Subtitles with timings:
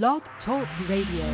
[0.00, 1.26] Blog Talk Radio.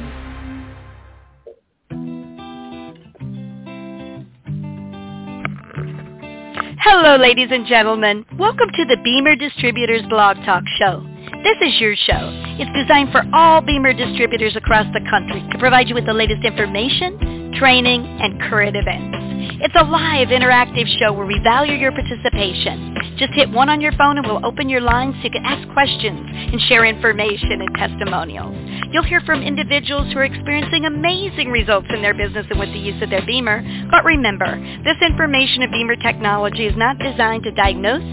[6.81, 8.27] Hello, ladies and gentlemen.
[8.37, 11.07] Welcome to the BEMER Distributors Blog Talk Show.
[11.45, 12.33] This is your show.
[12.59, 16.45] It's designed for all BEMER distributors across the country to provide you with the latest
[16.45, 19.18] information, training, and current events.
[19.57, 22.95] It's a live, interactive show where we value your participation.
[23.17, 25.67] Just hit one on your phone and we'll open your line so you can ask
[25.73, 28.55] questions and share information and testimonials.
[28.93, 32.79] You'll hear from individuals who are experiencing amazing results in their business and with the
[32.79, 33.89] use of their BEMER.
[33.91, 38.05] But remember, this information of BEMER technology is not designed to diagnose,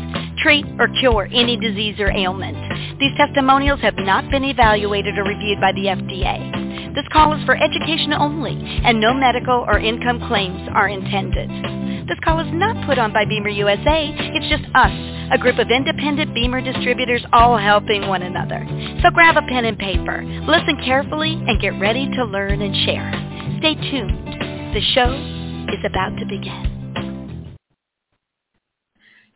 [0.41, 2.58] treat, or cure any disease or ailment.
[2.99, 6.75] These testimonials have not been evaluated or reviewed by the FDA.
[6.95, 11.49] This call is for education only, and no medical or income claims are intended.
[12.08, 14.16] This call is not put on by BEMER USA.
[14.16, 14.95] It's just us,
[15.30, 18.66] a group of independent BEMER distributors all helping one another.
[19.04, 23.12] So grab a pen and paper, listen carefully, and get ready to learn and share.
[23.59, 24.71] Stay tuned.
[24.71, 25.12] The show
[25.76, 27.52] is about to begin.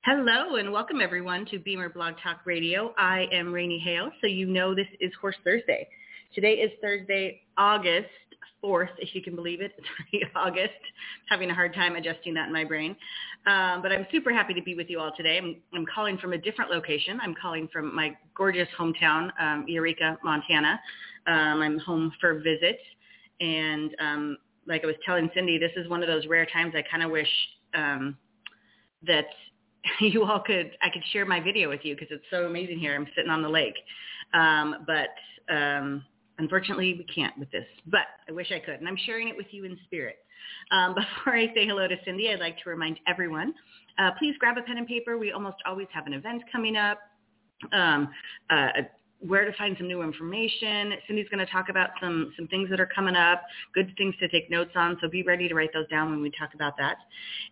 [0.05, 2.93] Hello and welcome everyone to BEMER Blog Talk Radio.
[2.97, 5.89] I am Raini Hale, so you know this is Horse Thursday.
[6.35, 8.07] Today is Thursday, August
[8.63, 9.73] 4th, if you can believe it.
[10.35, 10.73] August.
[11.29, 12.95] Having a hard time adjusting that in my brain.
[13.45, 15.37] Um, but I'm super happy to be with you all today.
[15.37, 17.19] I'm, I'm calling from a different location.
[17.21, 20.79] I'm calling from my gorgeous hometown, um, Eureka, Montana.
[21.27, 22.79] Um, I'm home for visit.
[23.39, 26.83] And um, like I was telling Cindy, this is one of those rare times I
[26.89, 27.29] kind of wish
[27.73, 28.17] um,
[29.05, 29.25] that
[29.99, 32.95] you all could, I could share my video with you because it's so amazing here.
[32.95, 33.75] I'm sitting on the lake.
[34.33, 35.09] Um, but
[36.39, 39.47] Unfortunately, we can't with this, but I wish I could, and I'm sharing it with
[39.51, 40.17] you in spirit.
[40.71, 40.95] Um,
[41.25, 43.53] before I say hello to Cindy, I'd like to remind everyone,
[43.97, 45.17] uh, please grab a pen and paper.
[45.17, 46.99] We almost always have an event coming up.
[47.73, 48.09] Um,
[48.49, 48.69] uh,
[49.19, 50.93] where to find some new information.
[51.05, 53.41] Cindy's going to talk about some some things that are coming up,
[53.73, 54.97] good things to take notes on.
[55.01, 56.97] So be ready to write those down when we talk about that.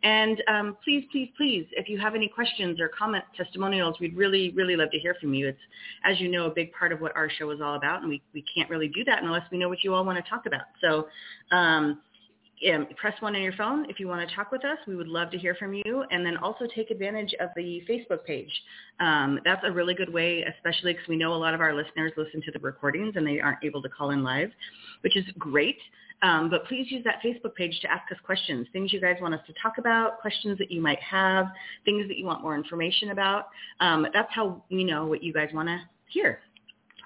[0.03, 4.51] And um, please, please, please, if you have any questions or comment testimonials, we'd really,
[4.51, 5.49] really love to hear from you.
[5.49, 5.59] It's,
[6.05, 8.21] as you know, a big part of what our show is all about, and we,
[8.33, 10.65] we can't really do that unless we know what you all want to talk about.
[10.81, 11.07] So
[11.51, 11.99] um,
[12.73, 14.77] um, press one on your phone if you want to talk with us.
[14.87, 16.03] We would love to hear from you.
[16.11, 18.51] And then also take advantage of the Facebook page.
[18.99, 22.13] Um, that's a really good way, especially because we know a lot of our listeners
[22.17, 24.49] listen to the recordings and they aren't able to call in live,
[25.01, 25.77] which is great.
[26.23, 29.35] Um, but please use that Facebook page to ask us questions, things you guys want
[29.35, 31.47] us to talk about, questions that you might have,
[31.85, 33.49] things that you want more information about.
[33.79, 36.39] Um, that's how we know what you guys want to hear.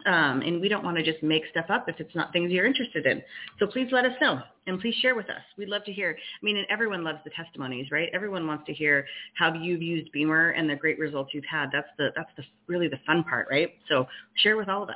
[0.05, 2.65] Um, and we don't want to just make stuff up if it's not things you're
[2.65, 3.21] interested in.
[3.59, 5.41] So please let us know and please share with us.
[5.57, 6.17] We'd love to hear.
[6.17, 8.09] I mean, and everyone loves the testimonies, right?
[8.13, 11.69] Everyone wants to hear how you've used BEMER and the great results you've had.
[11.71, 13.69] That's the that's the really the fun part, right?
[13.89, 14.07] So
[14.37, 14.95] share with all of us.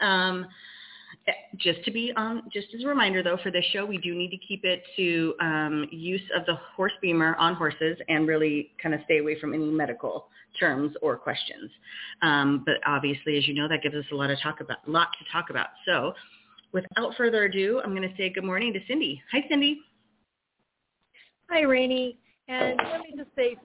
[0.00, 0.46] Um,
[1.58, 4.30] just to be on, just as a reminder though, for this show, we do need
[4.30, 8.94] to keep it to um, use of the horse BEMER on horses and really kind
[8.94, 10.28] of stay away from any medical
[10.58, 11.70] terms or questions.
[12.22, 14.90] Um, but obviously, as you know, that gives us a lot to talk about, a
[14.90, 15.68] lot to talk about.
[15.86, 16.14] So
[16.72, 19.22] without further ado, I'm going to say good morning to Cindy.
[19.32, 19.80] Hi, Cindy.
[21.50, 22.16] Hi, Raini.
[22.48, 23.56] And let me just say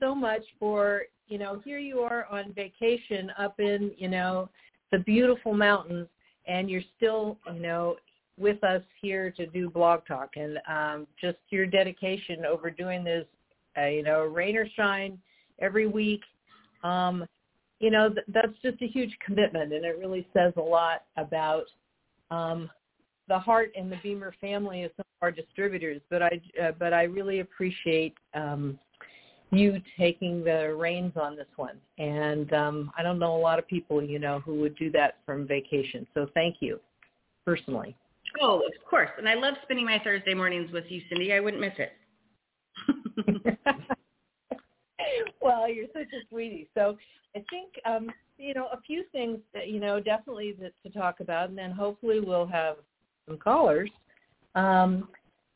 [0.00, 4.48] so much for, you know, here you are on vacation up in, you know,
[4.92, 6.08] the beautiful mountains
[6.46, 7.96] and you're still, you know,
[8.38, 13.26] with us here to do blog talk and um, just your dedication over doing this,
[13.78, 15.18] uh, you know, rain or shine
[15.60, 16.20] every week.
[16.84, 17.24] Um,
[17.80, 21.64] you know, th- that's just a huge commitment and it really says a lot about
[22.30, 22.70] um,
[23.28, 26.00] the heart and the BEMER family of some of our distributors.
[26.10, 28.78] But I, uh, but I really appreciate um,
[29.50, 31.76] you taking the reins on this one.
[31.98, 35.18] And um, I don't know a lot of people, you know, who would do that
[35.24, 36.06] from vacation.
[36.14, 36.80] So thank you,
[37.44, 37.96] personally.
[38.40, 39.10] Oh, of course.
[39.18, 41.32] And I love spending my Thursday mornings with you, Cindy.
[41.32, 41.92] I wouldn't miss it.
[45.40, 46.68] well, you're such a sweetie.
[46.74, 46.96] So
[47.34, 51.20] I think, um, you know, a few things that, you know, definitely that, to talk
[51.20, 52.76] about, and then hopefully we'll have
[53.26, 53.90] some callers.
[54.54, 55.08] Um,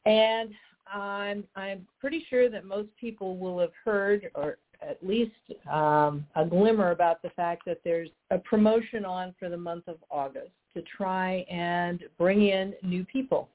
[0.06, 0.50] and
[0.92, 5.32] I'm I'm pretty sure that most people will have heard or at least
[5.70, 9.96] um, a glimmer about the fact that there's a promotion on for the month of
[10.10, 13.48] August to try and bring in new people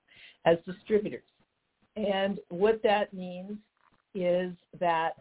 [0.46, 1.24] as distributors.
[1.96, 3.58] And what that means
[4.14, 5.14] is that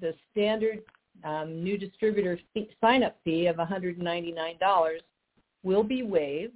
[0.00, 0.80] the standard
[1.24, 4.98] um, new distributor fee, sign-up fee of $199
[5.62, 6.52] will be waived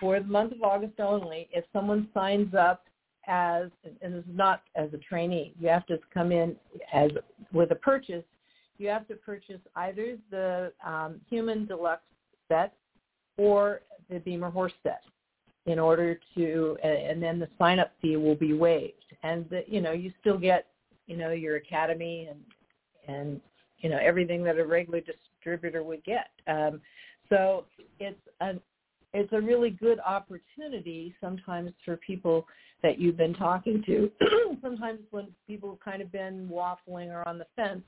[0.00, 2.85] for the month of August only if someone signs up
[3.26, 3.70] as,
[4.02, 6.56] and this is not as a trainee, you have to come in
[6.92, 7.10] as
[7.52, 8.24] with a purchase.
[8.78, 12.02] You have to purchase either the um, Human Deluxe
[12.48, 12.74] set
[13.36, 13.80] or
[14.10, 15.02] the BEMER horse set
[15.66, 18.92] in order to, and then the sign up fee will be waived.
[19.22, 20.66] And the, you know, you still get,
[21.06, 22.40] you know, your academy and
[23.08, 23.40] and
[23.78, 26.28] you know everything that a regular distributor would get.
[26.46, 26.80] Um,
[27.28, 27.64] so
[27.98, 28.54] it's a
[29.16, 32.46] it's a really good opportunity sometimes for people
[32.82, 34.10] that you've been talking to.
[34.62, 37.82] sometimes when people have kind of been waffling or on the fence,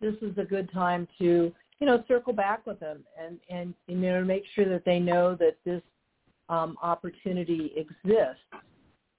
[0.00, 3.96] this is a good time to you know circle back with them and and you
[3.96, 5.82] know make sure that they know that this
[6.48, 8.42] um, opportunity exists.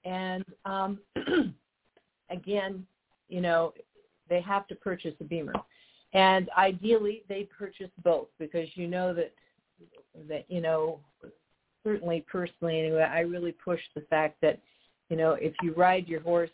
[0.04, 1.00] And um,
[2.30, 2.86] again,
[3.28, 3.72] you know,
[4.28, 5.54] they have to purchase a BEMER.
[6.12, 9.32] And ideally, they purchase both because you know that
[10.28, 11.00] that you know
[11.86, 14.58] certainly personally anyway, I really push the fact that
[15.08, 16.50] you know if you ride your horse,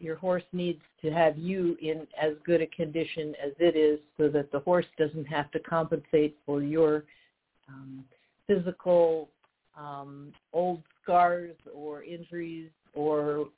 [0.00, 4.28] your horse needs to have you in as good a condition as it is, so
[4.30, 7.04] that the horse doesn't have to compensate for your
[7.68, 8.04] um,
[8.48, 9.28] physical
[9.78, 13.48] um, old scars or injuries or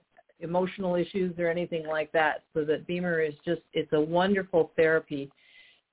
[0.41, 2.45] emotional issues or anything like that.
[2.53, 5.31] So that BEMER is just, it's a wonderful therapy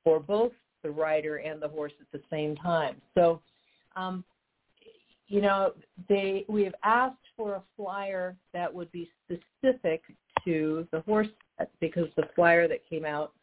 [0.04, 0.52] for both
[0.84, 3.02] the rider and the horse at the same time.
[3.14, 3.42] So,
[3.96, 4.24] um,
[5.28, 5.74] you know,
[6.08, 10.02] they we have asked for a flyer that would be specific
[10.46, 11.28] to the horse
[11.80, 13.34] because the flyer that came out,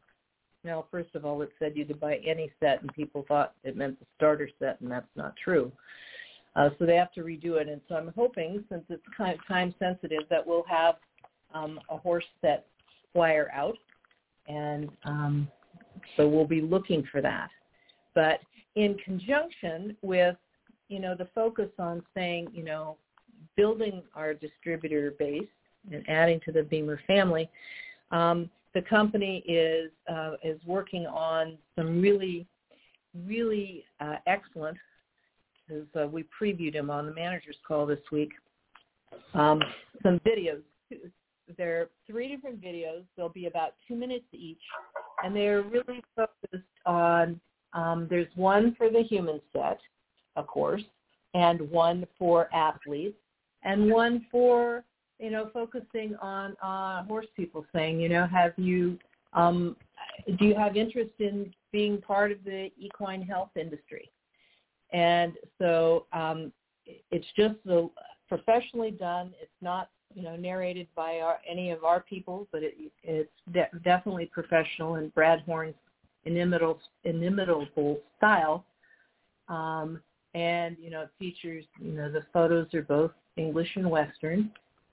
[0.62, 3.76] now first of all, it said you could buy any set, and people thought it
[3.76, 5.70] meant the starter set, and that's not true.
[6.56, 7.68] Uh, so they have to redo it.
[7.68, 10.96] And so I'm hoping, since it's kind of time sensitive, that we'll have
[11.52, 12.66] um, a horse set
[13.12, 13.76] flyer out.
[14.46, 15.48] And um,
[16.16, 17.50] so we'll be looking for that.
[18.14, 18.40] But
[18.76, 20.36] in conjunction with,
[20.88, 22.96] you know, the focus on saying, you know,
[23.56, 25.48] building our distributor base
[25.90, 27.48] and adding to the BEMER family,
[28.10, 32.46] um, the company is uh, is working on some really,
[33.26, 34.76] really uh, excellent
[35.66, 38.30] because uh, we previewed him on the manager's call this week.
[39.32, 39.62] Um,
[40.02, 40.62] some videos.
[41.56, 43.04] There are three different videos.
[43.16, 44.62] They'll be about two minutes each,
[45.22, 47.40] and they're really focused on.
[47.74, 49.78] Um, there's one for the human set,
[50.36, 50.82] of course,
[51.34, 53.18] and one for athletes,
[53.62, 54.84] and one for
[55.18, 58.98] you know focusing on uh, horse people, saying you know have you
[59.32, 59.76] um,
[60.38, 64.10] do you have interest in being part of the equine health industry?
[64.92, 66.52] And so um,
[66.86, 67.90] it's just the,
[68.28, 69.32] professionally done.
[69.40, 73.78] It's not you know narrated by our, any of our people, but it, it's de-
[73.82, 75.74] definitely professional in Brad Horn's
[76.24, 78.64] inimitable, inimitable style.
[79.48, 80.00] Um,
[80.34, 84.50] and you know it features you know the photos are both English and Western,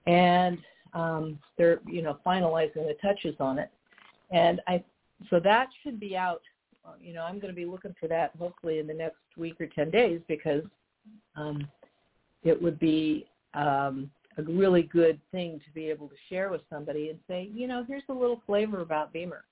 [0.08, 0.58] and
[0.94, 3.70] um, they're you know finalizing the touches on it.
[4.32, 4.84] And I
[5.30, 6.42] so that should be out
[7.02, 9.68] you know, I'm going to be looking for that hopefully in the next week or
[9.68, 10.64] 10 days because
[11.36, 11.68] um,
[12.44, 17.10] it would be um, a really good thing to be able to share with somebody
[17.10, 19.44] and say, you know, here's a little flavor about BEMER.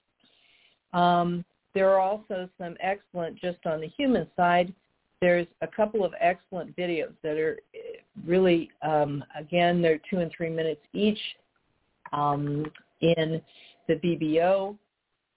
[0.93, 4.73] Um, there are also some excellent, just on the human side,
[5.21, 10.31] there's a couple of excellent videos that are eh, really, um, again, they're two and
[10.35, 11.19] three minutes each
[12.13, 12.65] um,
[13.01, 13.41] in
[13.87, 14.77] the BBO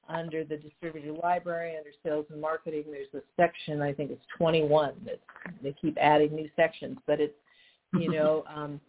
[0.09, 4.95] under the distributor library, under sales and marketing, there's a section, I think it's 21,
[5.07, 5.21] that
[5.63, 7.35] they keep adding new sections, but it's,
[7.99, 8.81] you know, um,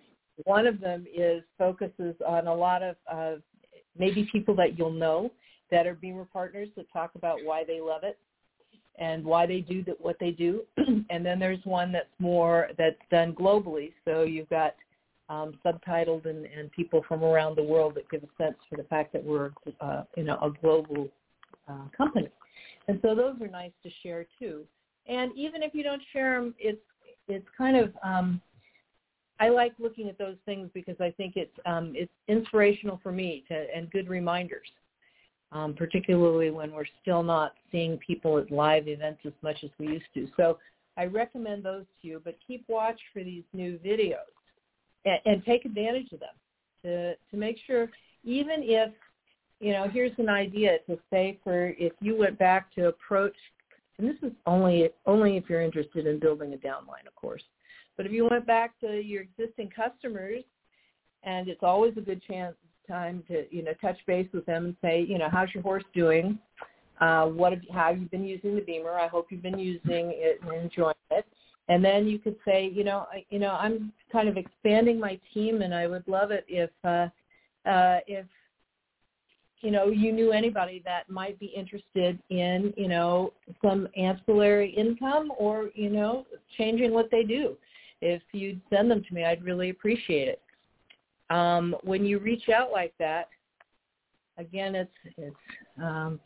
[0.44, 3.36] one of them is focuses on a lot of uh,
[3.98, 5.32] maybe people that you'll know
[5.72, 8.18] that are BEMER partners that talk about why they love it
[9.00, 10.62] and why they do that, what they do.
[11.10, 13.92] and then there's one that's more that's done globally.
[14.06, 14.76] So you've got
[15.30, 18.84] um, subtitled and, and people from around the world that give a sense for the
[18.84, 21.08] fact that we're uh, you know a global
[21.68, 22.30] uh, company.
[22.88, 24.64] And so those are nice to share too.
[25.08, 26.82] And even if you don't share them, it's
[27.28, 28.42] it's kind of um,
[29.40, 33.44] I like looking at those things because I think it's um, it's inspirational for me
[33.48, 34.68] to and good reminders,
[35.54, 39.88] um, particularly when we're still not seeing people at live events as much as we
[39.88, 40.28] used to.
[40.36, 40.58] So
[40.98, 44.18] I recommend those to you, but keep watch for these new videos
[45.06, 46.36] and, and take advantage of them
[46.84, 47.90] to to make sure
[48.24, 48.92] even if
[49.60, 53.36] you know here's an idea to say for if you went back to approach
[53.98, 57.44] and this is only only if you're interested in building a downline of course
[57.98, 60.44] but if you went back to your existing customers
[61.24, 62.56] and it's always a good chance
[62.88, 65.84] time to you know touch base with them and say you know how's your horse
[65.94, 66.38] doing
[67.02, 70.40] uh, what have how you been using the BEMER I hope you've been using it
[70.42, 71.26] and enjoying it.
[71.70, 75.18] And then you could say, you know, I, you know, I'm kind of expanding my
[75.34, 77.08] team, and I would love it if uh,
[77.70, 78.26] uh, if
[79.64, 83.32] you know, you knew anybody that might be interested in, you know,
[83.64, 86.26] some ancillary income or, you know,
[86.58, 87.56] changing what they do.
[88.02, 90.42] If you'd send them to me, I'd really appreciate it.
[91.34, 93.30] Um, when you reach out like that,
[94.38, 95.36] again, it's it's
[95.82, 96.20] um,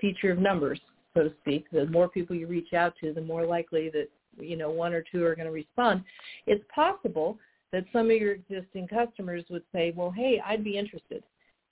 [0.00, 0.80] feature of numbers,
[1.12, 1.64] so to speak.
[1.72, 5.02] The more people you reach out to, the more likely that you know one or
[5.10, 6.04] two are going to respond.
[6.46, 7.36] It's possible
[7.72, 11.24] that some of your existing customers would say, "Well, hey, I'd be interested."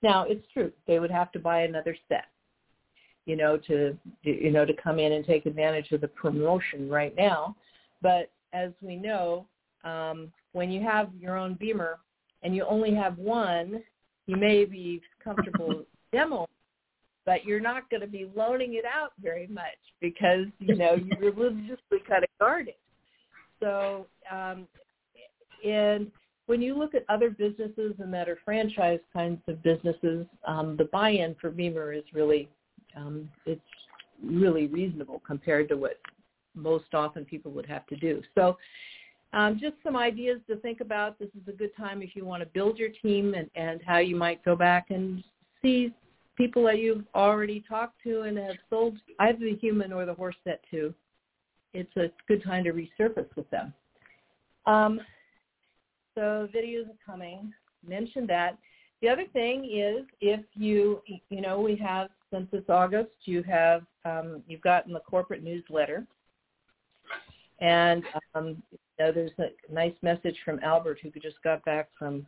[0.03, 2.27] Now, it's true; they would have to buy another set,
[3.27, 7.15] you know, to you know to come in and take advantage of the promotion right
[7.15, 7.55] now.
[8.03, 9.47] But as we know,
[9.85, 12.01] um, when you have your own BEMER
[12.47, 13.83] and you only have one,
[14.29, 16.47] you may be comfortable demo,
[17.25, 19.65] but you're not going to be loaning it out very much
[20.00, 22.79] because you know you religiously kind of guard it.
[23.59, 24.69] So, um,
[25.67, 26.12] and
[26.47, 30.88] when you look at other businesses and that are franchise kinds of businesses, um, the
[30.93, 32.49] buy-in for BEMER is really
[32.97, 33.61] um, it's
[34.25, 35.99] really reasonable compared to what
[36.55, 38.23] most often people would have to do.
[38.37, 38.57] So
[39.37, 41.19] um, just some ideas to think about.
[41.19, 43.99] This is a good time if you want to build your team and, and how
[43.99, 45.23] you might go back and
[45.61, 45.93] see
[46.37, 50.37] people that you've already talked to and have sold either the human or the horse
[50.43, 50.95] set to.
[51.75, 53.75] It's a good time to resurface with them.
[54.64, 55.02] Um,
[56.14, 57.52] so videos are coming.
[57.87, 58.57] Mentioned that.
[59.02, 63.83] The other thing is if you, you know, we have since this August, you have
[64.07, 66.07] um, you've gotten the corporate newsletter,
[67.61, 68.02] and
[68.35, 68.62] um,
[68.99, 72.26] know, there's a nice message from Albert who just got back from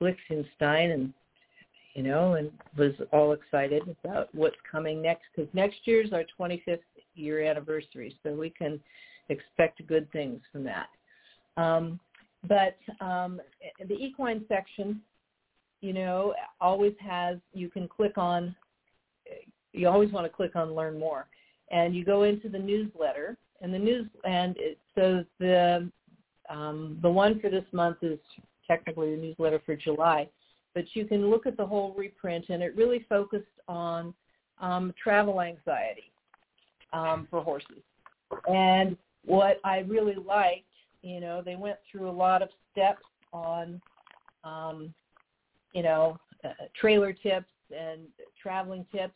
[0.00, 1.12] Liechtenstein and
[1.94, 6.78] you know, and was all excited about what's coming next because next year's our 25th
[7.14, 8.80] year anniversary, so we can
[9.28, 10.88] expect good things from that.
[11.56, 12.00] Um,
[12.48, 13.40] but um,
[13.86, 15.00] the equine section,
[15.80, 18.56] you know, always has you can click on.
[19.72, 21.26] You always want to click on learn more,
[21.70, 25.90] and you go into the newsletter, and the news and it, so the
[26.48, 28.18] um, the one for this month is
[28.66, 30.28] technically the newsletter for July,
[30.74, 34.14] but you can look at the whole reprint, and it really focused on
[34.60, 36.10] um, travel anxiety
[36.92, 37.82] um, for horses.
[38.48, 40.64] And what I really liked,
[41.02, 43.80] you know, they went through a lot of steps on,
[44.44, 44.94] um,
[45.72, 47.46] you know, uh, trailer tips
[47.76, 48.00] and
[48.40, 49.14] traveling tips.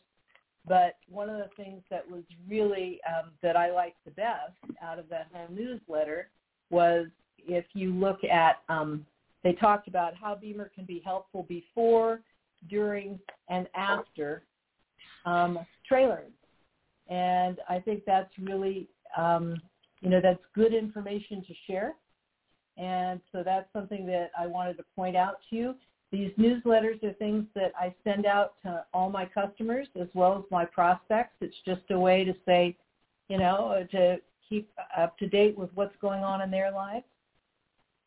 [0.67, 4.99] But one of the things that was really um, that I liked the best out
[4.99, 6.29] of that whole newsletter
[6.69, 7.07] was
[7.37, 9.05] if you look at, um,
[9.43, 12.21] they talked about how BEMER can be helpful before,
[12.69, 13.19] during,
[13.49, 14.43] and after
[15.25, 15.59] um.
[17.09, 19.55] And I think that's really, um,
[20.01, 21.93] you know, that's good information to share.
[22.77, 25.75] And so that's something that I wanted to point out to you.
[26.11, 30.43] These newsletters are things that I send out to all my customers as well as
[30.51, 31.35] my prospects.
[31.41, 32.77] It's just a way to say,
[33.29, 37.05] you know, to keep up to date with what's going on in their lives.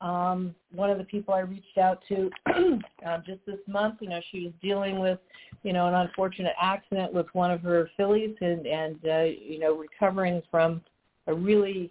[0.01, 2.31] Um, one of the people I reached out to
[3.07, 5.19] uh, just this month, you know, she was dealing with,
[5.63, 9.77] you know, an unfortunate accident with one of her fillies and, and uh, you know,
[9.77, 10.81] recovering from
[11.27, 11.91] a really,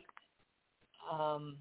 [1.12, 1.56] um,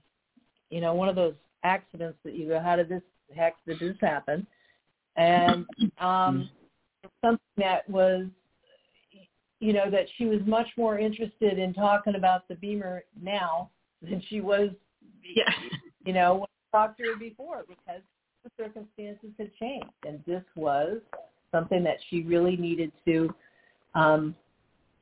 [0.71, 3.03] you know, one of those accidents that you go, how did this
[3.37, 4.47] heck did this happen?
[5.17, 5.67] And
[5.99, 6.49] um,
[7.23, 8.27] something that was,
[9.61, 13.71] you know, that she was much more interested in talking about the BEMER now
[14.03, 14.71] than she was
[15.23, 15.53] yeah
[16.09, 18.01] you know, when I talked to her before because
[18.43, 19.93] the circumstances had changed.
[20.07, 21.01] And this was
[21.53, 23.35] something that she really needed to,
[23.95, 24.35] um,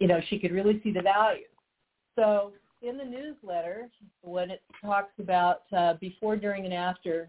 [0.01, 1.45] you know, she could really see the value.
[2.17, 3.89] So in the newsletter,
[4.23, 7.29] when it talks about uh, before, during, and after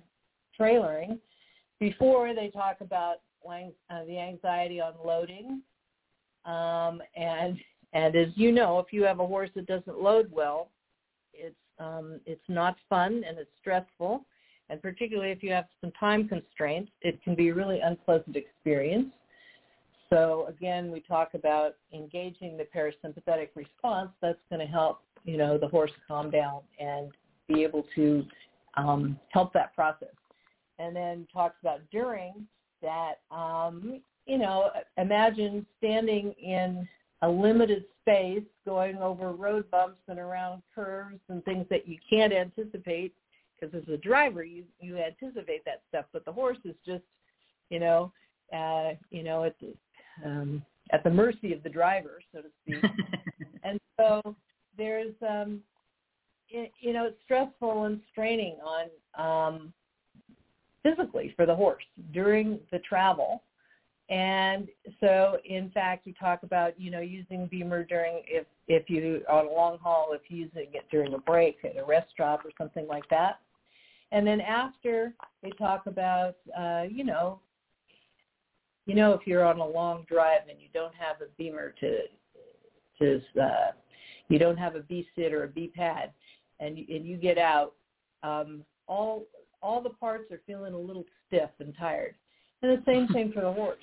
[0.59, 1.19] trailering,
[1.79, 3.17] before they talk about
[3.47, 5.61] uh, the anxiety on loading,
[6.47, 7.57] um, and
[7.93, 10.69] and as you know, if you have a horse that doesn't load well,
[11.33, 14.25] it's um, it's not fun and it's stressful,
[14.69, 19.09] and particularly if you have some time constraints, it can be a really unpleasant experience.
[20.09, 24.09] So again, we talk about engaging the parasympathetic response.
[24.21, 27.11] That's going to help, you know, the horse calm down and
[27.47, 28.25] be able to
[28.75, 30.15] um, help that process.
[30.79, 32.47] And then talks about during
[32.81, 36.87] that, um, you know, imagine standing in
[37.21, 42.33] a limited space going over road bumps and around curves and things that you can't
[42.33, 43.13] anticipate
[43.59, 47.03] because as a driver you you anticipate that stuff but the horse is just
[47.69, 48.11] you know
[48.53, 49.73] uh you know at the
[50.23, 52.91] um at the mercy of the driver so to speak.
[53.63, 54.35] And so
[54.77, 55.59] there's um
[56.49, 59.73] it, you know it's stressful and straining on um
[60.83, 63.43] physically for the horse during the travel
[64.09, 64.69] And
[65.01, 69.47] so, in fact, we talk about you know using BEMER during if if you on
[69.47, 72.87] a long haul, if using it during a break at a rest stop or something
[72.87, 73.39] like that.
[74.13, 77.41] And then after they talk about uh, you know
[78.85, 81.97] you know if you're on a long drive and you don't have a BEMER to
[82.99, 83.71] to uh,
[84.29, 86.11] you don't have a B sit or a B pad,
[86.59, 87.73] and you, and you get out,
[88.23, 89.23] um, all
[89.61, 92.15] all the parts are feeling a little stiff and tired.
[92.61, 93.77] And the same thing for the horse.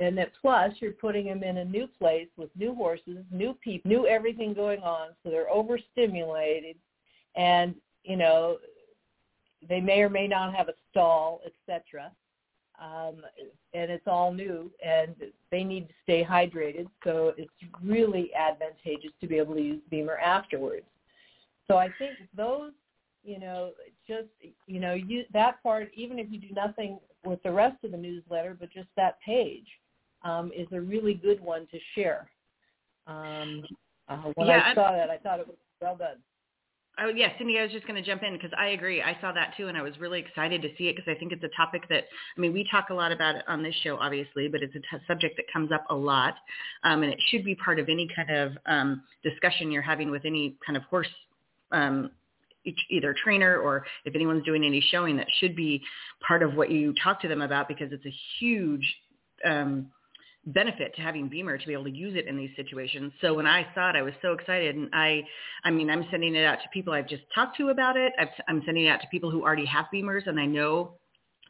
[0.00, 3.90] And that plus you're putting them in a new place with new horses, new people,
[3.90, 6.76] new everything going on, so they're overstimulated,
[7.36, 8.56] and you know
[9.68, 12.10] they may or may not have a stall, etc.
[12.80, 13.16] Um,
[13.74, 15.14] and it's all new, and
[15.50, 16.86] they need to stay hydrated.
[17.04, 17.50] So it's
[17.84, 20.86] really advantageous to be able to use BEMER afterwards.
[21.68, 22.72] So I think those,
[23.22, 23.72] you know,
[24.08, 24.28] just
[24.66, 27.98] you know, you that part, even if you do nothing with the rest of the
[27.98, 29.66] newsletter, but just that page
[30.22, 32.28] um, is a really good one to share.
[33.06, 33.64] Um,
[34.08, 36.16] uh, when yeah, I saw that, I thought it was well done.
[37.02, 39.00] Oh yes, Cindy, I was just going to jump in because I agree.
[39.00, 41.32] I saw that too, and I was really excited to see it because I think
[41.32, 42.04] it's a topic that
[42.36, 44.80] I mean we talk a lot about it on this show, obviously, but it's a
[44.80, 46.34] t- subject that comes up a lot,
[46.84, 50.24] um, and it should be part of any kind of um, discussion you're having with
[50.26, 51.08] any kind of horse
[51.72, 52.10] um,
[52.90, 55.80] either trainer or if anyone's doing any showing that should be
[56.26, 58.84] part of what you talk to them about because it's a huge
[59.44, 59.86] um,
[60.46, 63.12] benefit to having BEMER to be able to use it in these situations.
[63.20, 65.22] So when I saw it, I was so excited, and I,
[65.64, 68.12] I mean, I'm sending it out to people I've just talked to about it.
[68.18, 70.94] I've, I'm sending it out to people who already have BEMERs and I know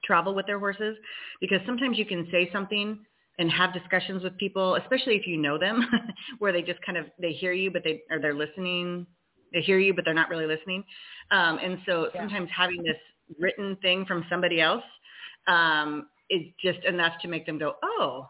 [0.04, 0.96] travel with their horses,
[1.40, 2.98] because sometimes you can say something
[3.38, 5.86] and have discussions with people, especially if you know them,
[6.38, 9.06] where they just kind of they hear you, but they or they're listening.
[9.52, 10.84] They hear you, but they're not really listening.
[11.30, 12.20] Um, and so yeah.
[12.20, 12.96] sometimes having this
[13.38, 14.84] written thing from somebody else
[15.48, 18.28] um, is just enough to make them go, oh,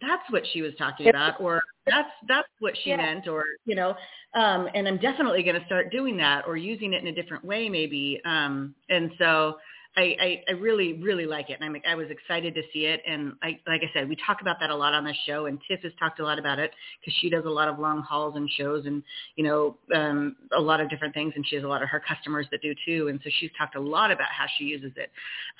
[0.00, 2.96] that's what she was talking about or that's that's what she yeah.
[2.96, 3.90] meant or you know
[4.34, 7.44] um and i'm definitely going to start doing that or using it in a different
[7.44, 9.56] way maybe um and so
[9.96, 11.58] I, I, I really, really like it.
[11.60, 13.00] And I'm, I was excited to see it.
[13.06, 15.58] And I, like I said, we talk about that a lot on the show and
[15.66, 18.36] Tiff has talked a lot about it because she does a lot of long hauls
[18.36, 19.02] and shows and,
[19.36, 21.32] you know, um, a lot of different things.
[21.34, 23.08] And she has a lot of her customers that do too.
[23.08, 25.10] And so she's talked a lot about how she uses it.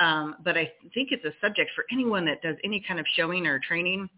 [0.00, 3.46] Um, but I think it's a subject for anyone that does any kind of showing
[3.46, 4.10] or training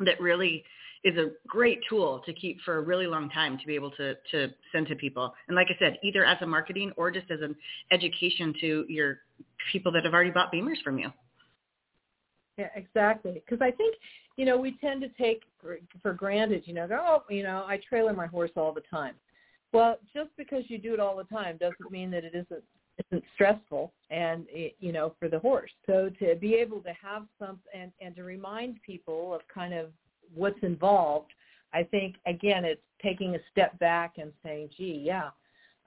[0.00, 0.64] that really
[1.04, 4.14] is a great tool to keep for a really long time to be able to,
[4.30, 5.32] to send to people.
[5.46, 7.54] And like I said, either as a marketing or just as an
[7.92, 9.18] education to your
[9.72, 11.12] people that have already bought BEMERs from you.
[12.58, 13.34] Yeah, exactly.
[13.44, 13.94] Because I think,
[14.36, 15.42] you know, we tend to take
[16.02, 19.14] for, granted, you know, oh, you know, I trailer my horse all the time.
[19.72, 22.64] Well, just because you do it all the time doesn't mean that it isn't
[22.98, 24.46] isn't stressful and
[24.80, 25.70] you know for the horse.
[25.86, 29.90] So to be able to have some and and to remind people of kind of
[30.34, 31.32] what's involved
[31.72, 35.30] i think again it's taking a step back and saying gee yeah.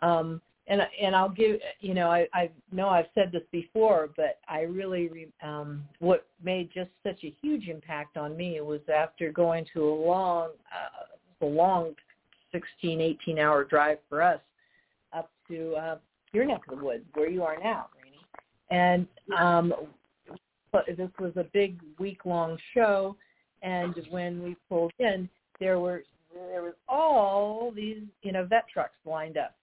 [0.01, 4.39] Um and and i'll give you know i i know i've said this before but
[4.47, 9.65] i really um what made just such a huge impact on me was after going
[9.73, 11.93] to a long uh, a long
[12.51, 14.41] 16 18 hour drive for us
[15.11, 15.97] up to uh
[16.33, 18.75] your neck of the woods, where you are now, Raini.
[18.75, 19.73] And um,
[20.87, 23.15] this was a big week-long show,
[23.61, 26.03] and when we pulled in, there were
[26.51, 29.55] there was all these you know vet trucks lined up,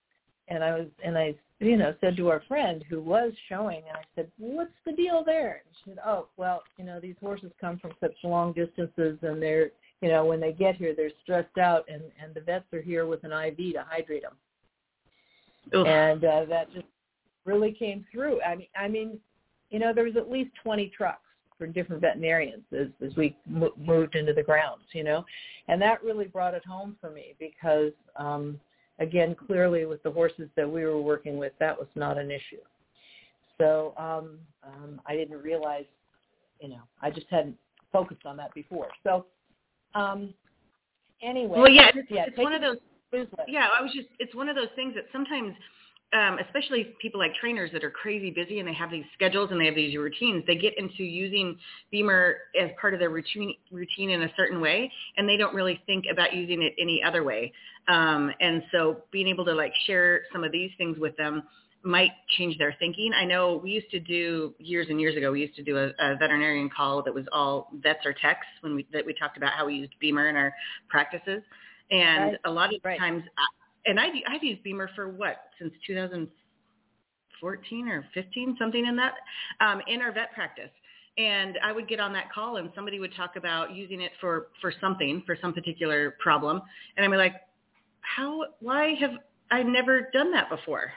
[0.49, 3.97] and I was and I you know said to our friend who was showing, and
[3.97, 7.53] I said, "What's the deal there?" And she said, "Oh, well, you know these horses
[7.61, 9.71] come from such long distances, and they're
[10.03, 13.07] you know when they get here they're stressed out, and and the vets are here
[13.07, 14.37] with an IV to hydrate them."
[15.75, 15.87] Oof.
[15.87, 16.87] and uh, that just
[17.45, 18.41] really came through.
[18.43, 19.19] I mean, I mean,
[19.71, 21.21] you know, there was at least 20 trucks
[21.59, 25.25] from different veterinarians as, as we m- moved into the grounds, you know,
[25.69, 28.61] and that really brought it home for me because, um,
[28.99, 32.61] again, clearly with the horses that we were working with, that was not an issue.
[33.59, 35.87] So um, um, I didn't realize,
[36.61, 37.57] you know, I just hadn't
[37.93, 38.89] focused on that before.
[39.03, 39.27] So
[39.95, 40.35] um,
[41.23, 42.79] anyway, well, yeah, it's, yeah, it's one of those
[43.49, 45.55] yeah, I was just, it's one of those things that sometimes,
[46.13, 49.61] um, especially people like trainers that are crazy busy and they have these schedules and
[49.61, 51.59] they have these routines, they get into using
[51.91, 55.81] BEMER as part of their routine, routine in a certain way, and they don't really
[55.87, 57.53] think about using it any other way.
[57.89, 61.43] Um, and so being able to like share some of these things with them
[61.83, 63.13] might change their thinking.
[63.13, 65.33] I know we used to do years and years ago.
[65.33, 68.75] We used to do a, a veterinarian call that was all vets or techs when
[68.75, 70.53] we that we talked about how we used BEMER in our
[70.89, 71.43] practices.
[71.91, 72.41] And right.
[72.45, 72.99] a lot of right.
[72.99, 73.23] times,
[73.87, 79.15] and I've, I've used BEMER for what, since 2014 or 15, something in that,
[79.61, 80.71] um, in our vet practice.
[81.19, 84.49] and I would get on that call and somebody would talk about using it for,
[84.61, 86.61] for something, for some particular problem.
[86.97, 87.35] And I'm like,
[88.01, 89.13] how, why have
[89.51, 90.93] I never done that before?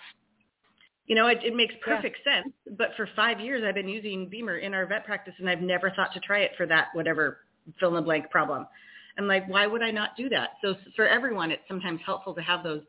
[1.05, 2.43] You know, it, it makes perfect yeah.
[2.43, 2.53] sense.
[2.77, 5.91] But for five years, I've been using BEMER in our vet practice and I've never
[5.91, 7.39] thought to try it for that, whatever
[7.79, 8.67] fill in the blank problem.
[9.19, 10.51] I'm like, why would I not do that?
[10.63, 12.81] So for everyone, it's sometimes helpful to have those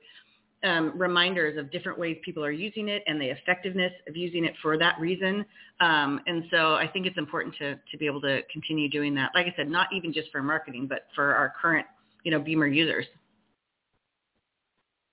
[0.63, 4.55] um, reminders of different ways people are using it and the effectiveness of using it
[4.63, 5.45] for that reason.
[5.81, 9.33] Um, and so I think it's important to, to be able to continue doing that.
[9.35, 11.87] Like I said, not even just for marketing, but for our current,
[12.23, 13.07] you know, BEMER users.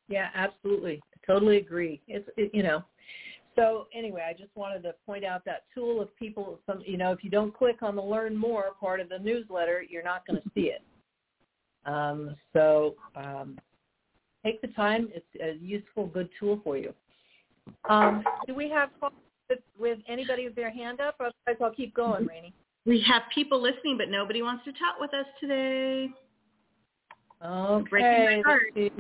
[0.08, 1.02] Yeah, absolutely.
[1.26, 2.00] Totally agree.
[2.08, 2.84] It's, it, you know,
[3.56, 7.12] so anyway, I just wanted to point out that tool if people, some, you know,
[7.12, 10.40] if you don't click on the learn more part of the newsletter, you're not going
[10.40, 10.84] to see it.
[11.88, 13.58] Um, so um,
[14.46, 15.10] take the time.
[15.14, 16.94] It's a useful, good tool for you.
[17.90, 18.90] Um, do we have
[19.50, 21.16] with, with anybody with their hand up?
[21.20, 22.48] Otherwise, I'll keep going, mm-hmm.
[22.48, 22.54] Raini.
[22.86, 26.10] We have people listening, but nobody wants to talk with us today.
[27.46, 28.42] Okay.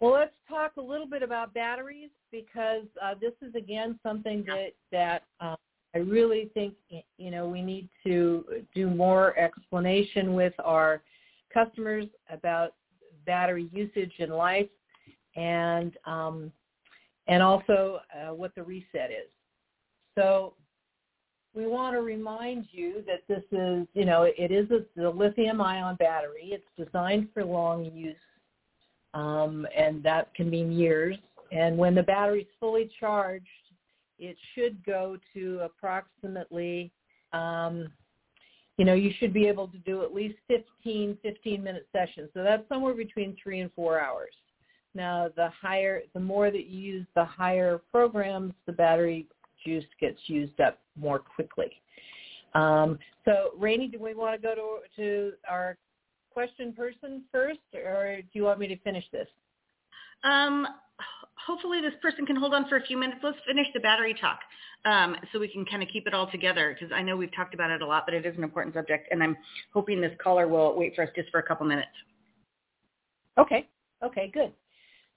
[0.00, 4.72] well, let's talk a little bit about batteries because uh, this is again something that
[4.90, 5.56] that um,
[5.94, 6.74] I really think
[7.16, 11.02] you know we need to do more explanation with our
[11.52, 12.74] customers about
[13.26, 14.68] battery usage in life
[15.36, 16.52] and um,
[17.26, 19.28] and also uh, what the reset is.
[20.16, 20.54] So
[21.54, 25.60] we want to remind you that this is, you know, it is a, a lithium
[25.60, 26.52] ion battery.
[26.52, 28.16] It's designed for long use,
[29.14, 31.16] um, and that can mean years.
[31.50, 33.46] And when the battery is fully charged,
[34.18, 36.90] it should go to approximately
[37.32, 37.88] um,
[38.78, 42.30] you know, you should be able to do at least 15, 15 minute sessions.
[42.32, 44.32] So that's somewhere between three and four hours.
[44.94, 49.26] Now, the higher, the more that you use the higher programs, the battery
[49.66, 51.70] juice gets used up more quickly.
[52.54, 55.76] Um, so, Raini, do we want to go to, to our
[56.32, 59.26] question person first, or do you want me to finish this?
[60.22, 60.66] Um,
[61.48, 63.20] hopefully this person can hold on for a few minutes.
[63.22, 64.40] Let's finish the battery talk
[64.84, 67.54] um, so we can kind of keep it all together because I know we've talked
[67.54, 69.36] about it a lot, but it is an important subject, and I'm
[69.72, 71.88] hoping this caller will wait for us just for a couple minutes.
[73.38, 73.66] Okay.
[74.04, 74.52] Okay, good.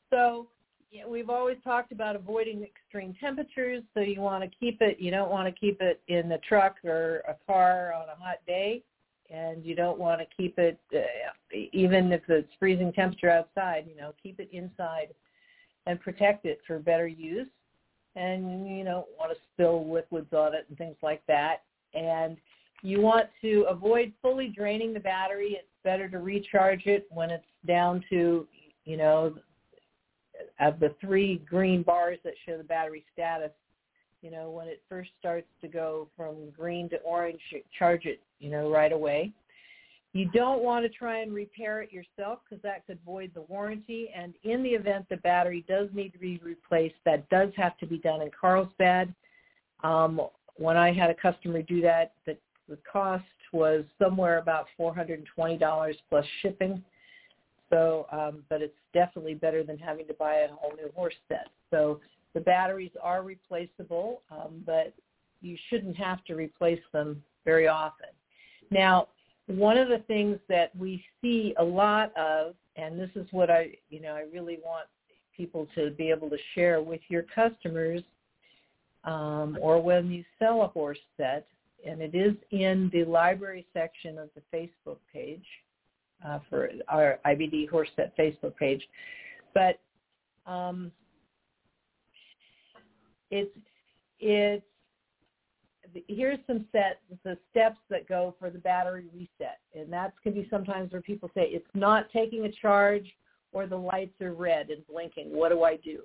[0.09, 0.47] So
[0.89, 5.11] yeah, we've always talked about avoiding extreme temperatures, so you want to keep it, you
[5.11, 8.83] don't want to keep it in the truck or a car on a hot day,
[9.29, 10.99] and you don't want to keep it, uh,
[11.73, 15.13] even if it's freezing temperature outside, you know, keep it inside
[15.87, 17.47] and protect it for better use.
[18.15, 21.63] And you don't want to spill liquids on it and things like that.
[21.93, 22.37] And
[22.81, 25.57] you want to avoid fully draining the battery.
[25.57, 28.47] It's better to recharge it when it's down to,
[28.85, 29.35] you know,
[30.59, 33.51] of the three green bars that show the battery status.
[34.21, 37.39] You know, when it first starts to go from green to orange,
[37.77, 39.31] charge it, you know, right away.
[40.13, 44.09] You don't want to try and repair it yourself because that could void the warranty.
[44.15, 47.85] And in the event the battery does need to be replaced, that does have to
[47.85, 49.13] be done in Carlsbad.
[49.83, 50.21] Um,
[50.57, 52.35] when I had a customer do that, the,
[52.67, 56.83] the cost was somewhere about $420 plus shipping.
[57.69, 61.47] So, um, but it's definitely better than having to buy a whole new horse set.
[61.69, 62.01] So
[62.33, 64.93] the batteries are replaceable, um, but
[65.41, 68.09] you shouldn't have to replace them very often.
[68.71, 69.07] Now,
[69.57, 73.71] one of the things that we see a lot of, and this is what I,
[73.89, 74.87] you know, I really want
[75.35, 78.01] people to be able to share with your customers,
[79.03, 81.47] um, or when you sell a horse set,
[81.85, 85.45] and it is in the library section of the Facebook page
[86.25, 88.83] uh, for our IBD horse set Facebook page,
[89.53, 89.79] but
[90.45, 90.91] um,
[93.31, 93.55] it's
[94.19, 94.63] it's
[96.07, 100.47] here's some set the steps that go for the battery reset, and that's can be
[100.49, 103.05] sometimes where people say it's not taking a charge
[103.51, 105.35] or the lights are red and blinking.
[105.35, 105.99] What do I do?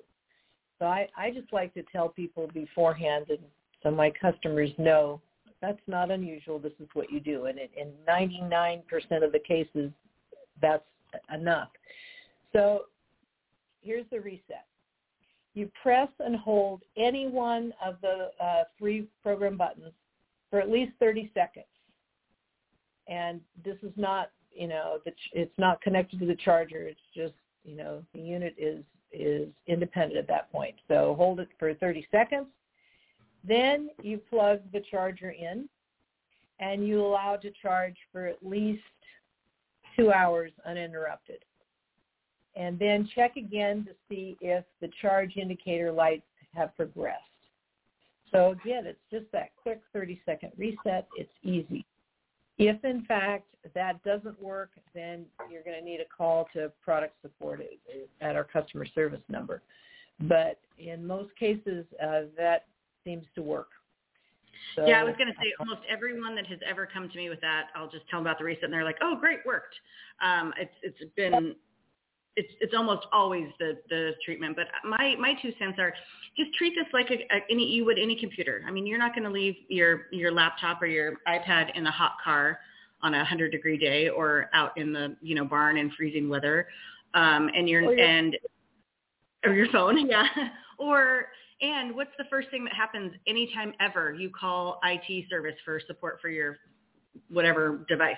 [0.78, 3.38] So I, I just like to tell people beforehand, and
[3.82, 5.20] so my customers know
[5.62, 6.58] that's not unusual.
[6.58, 8.82] This is what you do, and in 99%
[9.24, 9.90] of the cases,
[10.60, 10.84] that's
[11.32, 11.68] enough.
[12.52, 12.82] So
[13.80, 14.66] here's the reset
[15.56, 19.92] you press and hold any one of the uh, three program buttons
[20.50, 21.64] for at least 30 seconds.
[23.08, 26.82] And this is not, you know, the, it's not connected to the charger.
[26.82, 30.74] It's just, you know, the unit is is independent at that point.
[30.88, 32.48] So hold it for 30 seconds.
[33.46, 35.68] Then you plug the charger in
[36.58, 38.82] and you allow it to charge for at least
[39.96, 41.38] two hours uninterrupted
[42.56, 47.22] and then check again to see if the charge indicator lights have progressed.
[48.32, 51.06] So again, it's just that quick 30 second reset.
[51.16, 51.84] It's easy.
[52.58, 57.14] If in fact that doesn't work, then you're going to need a call to product
[57.20, 57.60] support
[58.20, 59.62] at our customer service number.
[60.20, 62.66] But in most cases, uh, that
[63.04, 63.68] seems to work.
[64.74, 67.28] So, yeah, I was going to say almost everyone that has ever come to me
[67.28, 69.74] with that, I'll just tell them about the reset, and they're like, "Oh, great, worked."
[70.22, 71.54] Um, it's it's been
[72.36, 74.56] it's it's almost always the the treatment.
[74.56, 75.92] But my my two cents are
[76.36, 78.62] just treat this like a, a, any you would any computer.
[78.66, 81.90] I mean, you're not going to leave your your laptop or your iPad in a
[81.90, 82.60] hot car
[83.02, 86.68] on a hundred degree day or out in the you know barn in freezing weather,
[87.14, 88.36] um, and you're or and
[89.44, 90.26] or your phone, yeah,
[90.78, 91.26] or
[91.62, 96.18] and what's the first thing that happens anytime ever you call IT service for support
[96.20, 96.58] for your
[97.30, 98.16] whatever device?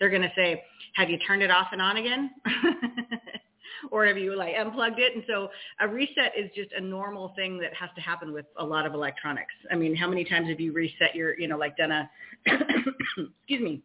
[0.00, 2.30] They're going to say, "Have you turned it off and on again?"
[3.90, 5.14] or have you like unplugged it?
[5.14, 8.64] And so a reset is just a normal thing that has to happen with a
[8.64, 9.54] lot of electronics.
[9.70, 12.10] I mean, how many times have you reset your, you know, like done a,
[12.46, 13.82] excuse me,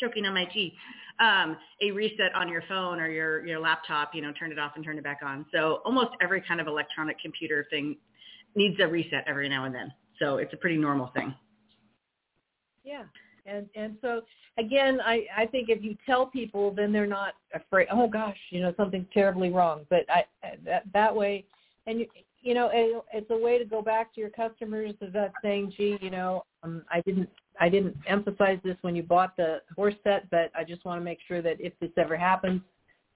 [0.00, 0.74] choking on my tea,
[1.20, 4.72] um, a reset on your phone or your, your laptop, you know, turn it off
[4.76, 5.46] and turn it back on.
[5.52, 7.96] So almost every kind of electronic computer thing
[8.54, 9.92] needs a reset every now and then.
[10.18, 11.34] So it's a pretty normal thing.
[12.84, 13.04] Yeah.
[13.46, 14.22] And and so
[14.58, 17.88] again, I I think if you tell people, then they're not afraid.
[17.90, 19.86] Oh gosh, you know something's terribly wrong.
[19.90, 20.24] But I
[20.64, 21.44] that that way,
[21.86, 22.06] and you
[22.40, 25.98] you know it, it's a way to go back to your customers that saying, gee,
[26.00, 27.28] you know, um, I didn't
[27.60, 31.04] I didn't emphasize this when you bought the horse set, but I just want to
[31.04, 32.62] make sure that if this ever happens,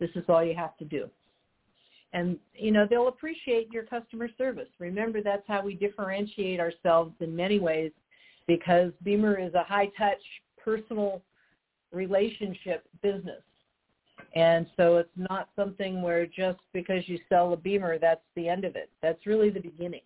[0.01, 1.09] this is all you have to do.
[2.13, 4.69] And you know they'll appreciate your customer service.
[4.79, 7.93] Remember, that's how we differentiate ourselves in many ways
[8.49, 10.19] because BEMER is a high touch
[10.63, 11.23] personal
[11.93, 13.43] relationship business.
[14.35, 18.65] And so it's not something where just because you sell a BEMER, that's the end
[18.65, 18.91] of it.
[19.01, 20.03] That's really the beginning.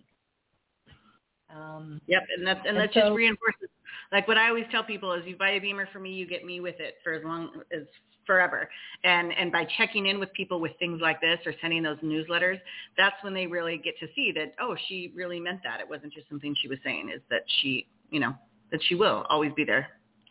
[1.54, 3.68] Um, yep, and that's and, and that so, just reinforces
[4.10, 6.44] like what I always tell people is you buy a BEMER for me, you get
[6.44, 7.82] me with it for as long as
[8.26, 8.70] forever.
[9.04, 12.58] And and by checking in with people with things like this or sending those newsletters,
[12.96, 15.80] that's when they really get to see that oh, she really meant that.
[15.80, 17.10] It wasn't just something she was saying.
[17.14, 18.34] Is that she you know,
[18.70, 19.88] that she will always be there.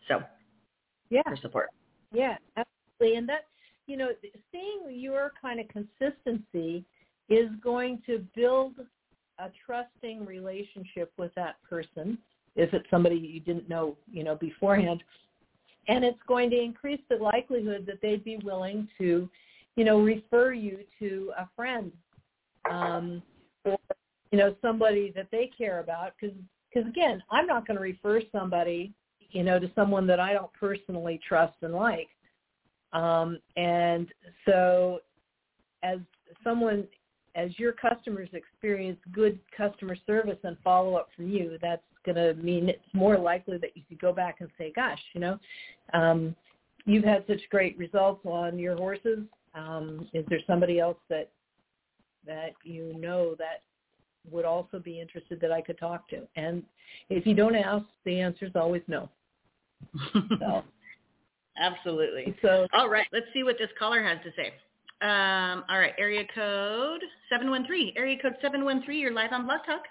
[0.08, 0.22] So
[1.10, 1.68] yeah, for support.
[2.12, 3.18] Yeah, absolutely.
[3.18, 3.46] And that,
[3.86, 4.10] you know,
[4.50, 6.84] seeing your kind of consistency
[7.28, 8.74] is going to build
[9.38, 12.16] a trusting relationship with that person
[12.54, 15.02] if it's somebody you didn't know, you know, beforehand.
[15.88, 19.28] And it's going to increase the likelihood that they'd be willing to,
[19.74, 21.90] you know, refer you to a friend
[22.70, 23.22] um,
[23.64, 23.78] or,
[24.30, 26.36] you know, somebody that they care about because
[26.72, 28.92] because again, I'm not going to refer somebody,
[29.30, 32.08] you know, to someone that I don't personally trust and like.
[32.92, 34.08] Um, and
[34.46, 35.00] so
[35.82, 35.98] as
[36.44, 36.86] someone,
[37.34, 42.34] as your customers experience good customer service and follow up from you, that's going to
[42.42, 45.38] mean it's more likely that you could go back and say, gosh, you know,
[45.94, 46.34] um,
[46.84, 49.20] you've had such great results on your horses.
[49.54, 51.30] Um, is there somebody else that
[52.26, 53.62] that you know that
[54.30, 56.26] would also be interested that I could talk to.
[56.36, 56.62] And
[57.10, 59.08] if you don't ask, the answer is always no.
[60.38, 60.62] So.
[61.58, 62.34] Absolutely.
[62.40, 64.54] So, all right, let's see what this caller has to say.
[65.02, 67.92] Um, all right, area code 713.
[67.96, 69.82] Area code 713, you're live on Blog Talk.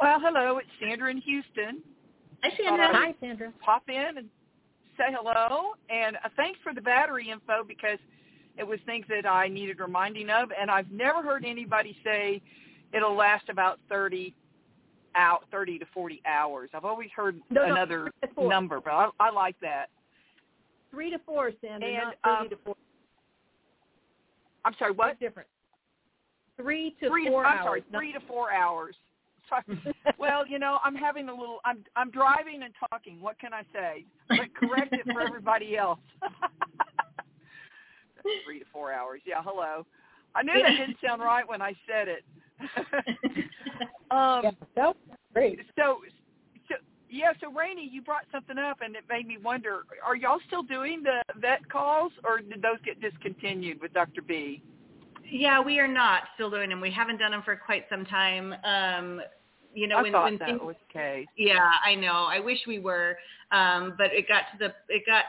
[0.00, 1.82] Well, hello, it's Sandra in Houston.
[2.42, 2.88] Hi, Sandra.
[2.92, 3.52] Hi, Sandra.
[3.64, 4.28] Pop in and
[4.96, 5.72] say hello.
[5.88, 7.98] And uh, thanks for the battery info because–
[8.58, 12.42] it was things that I needed reminding of, and I've never heard anybody say
[12.92, 14.34] it'll last about 30
[15.16, 16.70] out 30 to 40 hours.
[16.74, 19.86] I've always heard no, another no, number, but I, I like that.
[20.90, 22.74] Three to four, Sandra, and, not 30 um, to four.
[24.64, 25.06] I'm sorry, what?
[25.06, 25.48] That's different.
[26.56, 27.64] Three to three four to, I'm hours.
[27.64, 28.94] sorry, three to four hours.
[30.18, 31.58] well, you know, I'm having a little.
[31.64, 33.20] I'm I'm driving and talking.
[33.20, 34.04] What can I say?
[34.28, 35.98] But correct it for everybody else.
[38.44, 39.20] Three to four hours.
[39.26, 39.86] Yeah, hello.
[40.34, 42.24] I knew that didn't sound right when I said it.
[44.10, 44.96] um, yeah, that
[45.32, 45.60] great.
[45.76, 45.98] So,
[46.68, 46.74] so
[47.08, 50.62] yeah, so Raini, you brought something up, and it made me wonder: Are y'all still
[50.62, 54.22] doing the vet calls, or did those get discontinued with Dr.
[54.22, 54.62] B?
[55.28, 56.80] Yeah, we are not still doing them.
[56.80, 58.54] We haven't done them for quite some time.
[58.64, 59.20] Um,
[59.74, 61.26] you know, I when, thought when that things, was the case.
[61.36, 62.26] Yeah, I know.
[62.28, 63.16] I wish we were,
[63.52, 65.24] um, but it got to the it got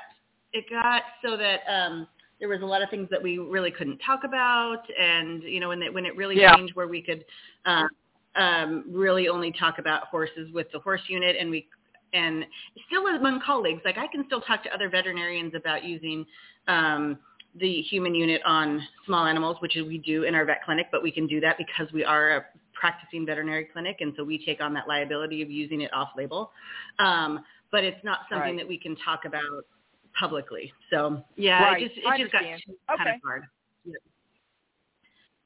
[0.53, 2.07] it got so that um,
[2.41, 5.69] there was a lot of things that we really couldn't talk about, and you know,
[5.69, 6.55] when it when it really yeah.
[6.57, 7.23] changed where we could
[7.65, 7.87] uh,
[8.35, 11.67] um, really only talk about horses with the horse unit, and we
[12.13, 12.43] and
[12.87, 16.25] still among colleagues, like I can still talk to other veterinarians about using
[16.67, 17.19] um,
[17.59, 21.11] the human unit on small animals, which we do in our vet clinic, but we
[21.11, 24.73] can do that because we are a practicing veterinary clinic, and so we take on
[24.73, 26.51] that liability of using it off-label.
[26.97, 28.57] Um, but it's not something Right.
[28.57, 29.65] that we can talk about
[30.19, 30.71] publicly.
[30.89, 31.83] So yeah, Right.
[31.83, 32.77] it just it I just got understand.
[32.97, 33.43] kind of hard.
[33.85, 33.93] Yeah.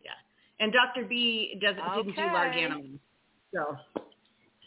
[0.04, 0.12] yeah.
[0.60, 1.06] And Dr.
[1.06, 3.00] B doesn't didn't do large animals,
[3.54, 3.78] so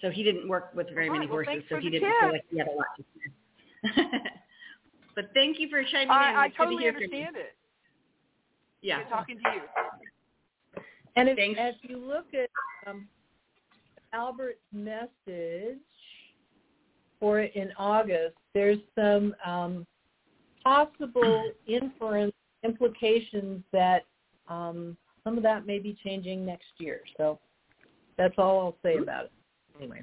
[0.01, 2.21] so he didn't work with very All many right, well, horses, so he didn't tip.
[2.21, 4.05] feel like he had a lot to say.
[5.17, 6.11] but thank you for chiming in.
[6.11, 7.07] I, I It's good to totally hear from you.
[7.09, 7.55] understand it.
[8.81, 8.99] Yeah.
[9.03, 9.61] Good talking to you.
[11.17, 11.59] And if, Thanks.
[11.61, 12.49] as you look at
[12.89, 13.09] um,
[14.13, 15.09] Albert's message
[17.21, 19.87] for it in August, there's some um,
[20.65, 24.05] possible inference implications that
[24.49, 27.01] um, some of that may be changing next year.
[27.17, 27.39] So
[28.17, 29.33] that's all I'll say about it.
[29.79, 30.03] Anyway.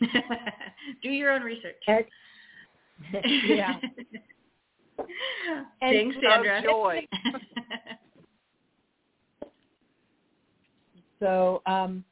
[1.02, 1.76] Do your own research.
[1.88, 2.08] Ex-
[3.46, 3.76] yeah.
[5.82, 6.62] And- Thanks, Sandra.
[6.62, 7.06] joy.
[11.20, 12.04] So um,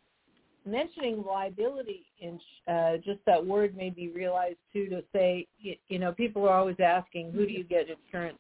[0.66, 5.98] mentioning liability, in, uh, just that word made me realize too to say, you, you
[5.98, 8.38] know, people are always asking, who do you get insurance?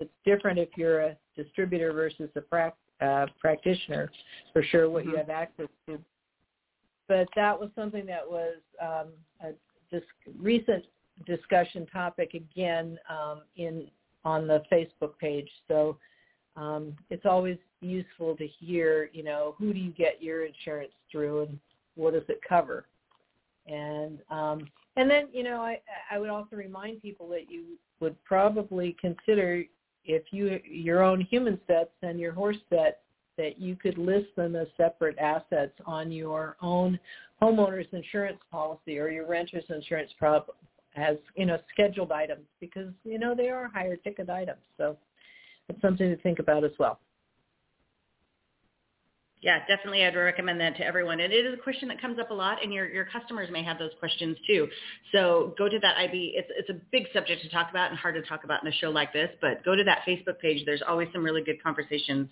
[0.00, 4.10] It's different if you're a distributor versus a prac- uh, practitioner,
[4.52, 5.18] for sure, what you Mhm.
[5.18, 6.02] have access to.
[7.08, 9.52] But that was something that was um, a
[9.90, 10.02] dis-
[10.38, 10.84] recent
[11.26, 13.90] discussion topic again um, in
[14.24, 15.50] on the Facebook page.
[15.66, 15.98] So
[16.56, 21.42] um, it's always useful to hear, you know, who do you get your insurance through
[21.42, 21.58] and
[21.94, 22.86] what does it cover?
[23.66, 28.22] And um, and then, you know, I, I would also remind people that you would
[28.24, 29.64] probably consider
[30.04, 33.00] if you your own human sets and your horse set
[33.38, 36.98] that you could list them as separate assets on your own
[37.40, 40.54] homeowner's insurance policy or your renter's insurance prop
[40.96, 44.96] as you know scheduled items because you know they are higher ticket items so
[45.68, 46.98] it's something to think about as well
[49.42, 50.04] Yeah, definitely.
[50.04, 51.18] I'd recommend that to everyone.
[51.18, 53.64] And it is a question that comes up a lot, and your, your customers may
[53.64, 54.68] have those questions too.
[55.10, 56.34] So go to that IB.
[56.36, 58.76] It's, it's a big subject to talk about and hard to talk about in a
[58.76, 60.64] show like this, but go to that Facebook page.
[60.64, 62.28] There's always some really good conversations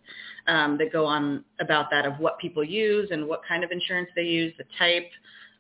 [0.47, 4.09] um, that go on about that of what people use and what kind of insurance
[4.15, 5.11] they use, the type,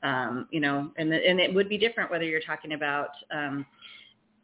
[0.05, 3.67] um, you know, and, the, and it would be different whether you're talking about um,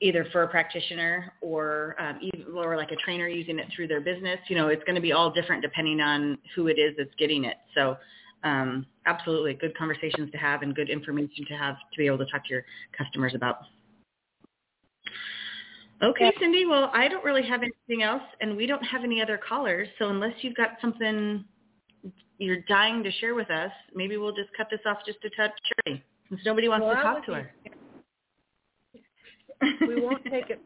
[0.00, 2.20] either for a practitioner or um,
[2.54, 4.38] or like a trainer using it through their business.
[4.48, 7.44] You know, it's going to be all different depending on who it is that's getting
[7.44, 7.56] it.
[7.74, 7.96] So
[8.44, 12.26] um, absolutely, good conversations to have and good information to have to be able to
[12.26, 12.64] talk to your
[12.96, 13.59] customers about.
[16.02, 16.66] Okay, Cindy.
[16.66, 19.88] Well, I don't really have anything else, and we don't have any other callers.
[19.98, 21.44] So unless you've got something
[22.38, 25.52] you're dying to share with us, maybe we'll just cut this off just a touch
[25.87, 27.52] early, since nobody wants Well, to talk to her.
[29.87, 30.61] We won't take it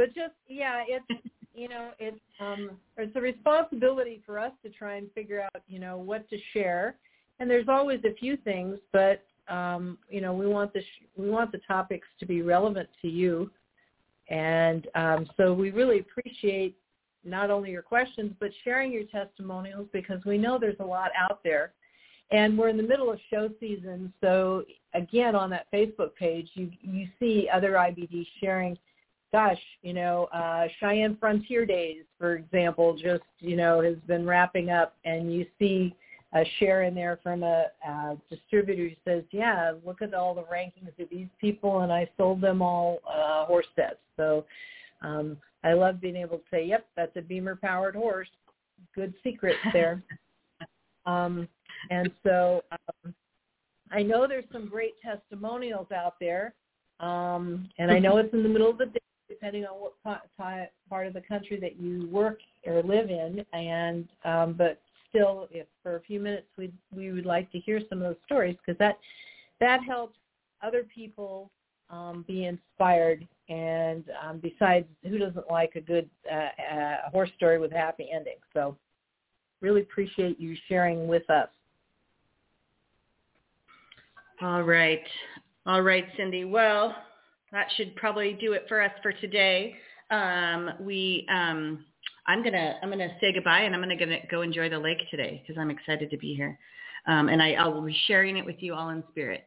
[0.00, 1.22] but just yeah it's
[1.54, 5.78] you know it's um it's a responsibility for us to try and figure out you
[5.78, 6.96] know what to share.
[7.38, 11.28] And there's always a few things but um you know we want the sh- we
[11.28, 13.50] want the topics to be relevant to you.
[14.28, 16.76] And um so we really appreciate
[17.22, 21.40] not only your questions but sharing your testimonials because we know there's a lot out
[21.44, 21.74] there
[22.32, 24.12] and we're in the middle of show season.
[24.20, 24.64] So
[24.94, 28.76] again on that facebook page you you see other ibds sharing
[29.32, 34.70] gosh you know uh cheyenne frontier days for example just you know has been wrapping
[34.70, 34.96] up.
[35.04, 35.94] And you see
[36.32, 40.42] a share in there from a, uh distributor who says yeah look at all the
[40.42, 43.98] rankings of these people and i sold them all uh horse sets.
[44.16, 44.44] So
[45.02, 48.28] um i love being able to say yep that's a BEMER powered horse.
[48.94, 50.02] Good secrets there.
[51.06, 51.48] Um
[51.88, 53.14] and so um,
[53.90, 56.54] I know there's some great testimonials out there,
[57.00, 60.66] um, and I know it's in the middle of the day, depending on what pa-
[60.88, 63.44] part of the country that you work or live in.
[63.52, 67.80] And um, but still, if for a few minutes we we would like to hear
[67.88, 68.98] some of those stories because that
[69.60, 70.18] that helps
[70.62, 71.50] other people
[71.90, 73.26] um, be inspired.
[73.48, 78.08] And um, besides, who doesn't like a good uh, uh, horse story with a happy
[78.12, 78.36] ending?
[78.54, 78.76] So
[79.60, 81.48] really appreciate you sharing with us.
[84.42, 85.02] All right.
[85.66, 86.44] All right, Cindy.
[86.46, 86.94] Well,
[87.52, 89.74] that should probably do it for us for today.
[90.10, 91.84] Um, we, um,
[92.26, 95.42] I'm gonna, I'm gonna say goodbye, and I'm gonna, gonna go enjoy the lake today
[95.42, 96.58] because I'm excited to be here,
[97.06, 99.44] um, and I, I will be sharing it with you all in spirit.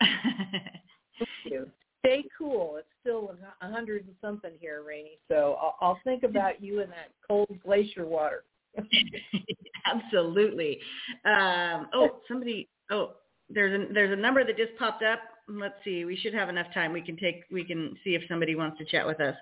[0.00, 1.70] Thank you.
[2.04, 2.76] Stay cool.
[2.78, 5.18] It's still a hundred and something here, Raini.
[5.26, 8.44] So I'll, I'll think about you in that cold glacier water.
[9.86, 10.78] Absolutely.
[11.24, 12.68] Um, oh, somebody.
[12.90, 13.14] Oh,
[13.50, 15.20] there's a there's a number that just popped up.
[15.46, 16.04] Let's see.
[16.04, 16.92] We should have enough time.
[16.92, 17.42] We can take.
[17.50, 19.36] We can see if somebody wants to chat with us.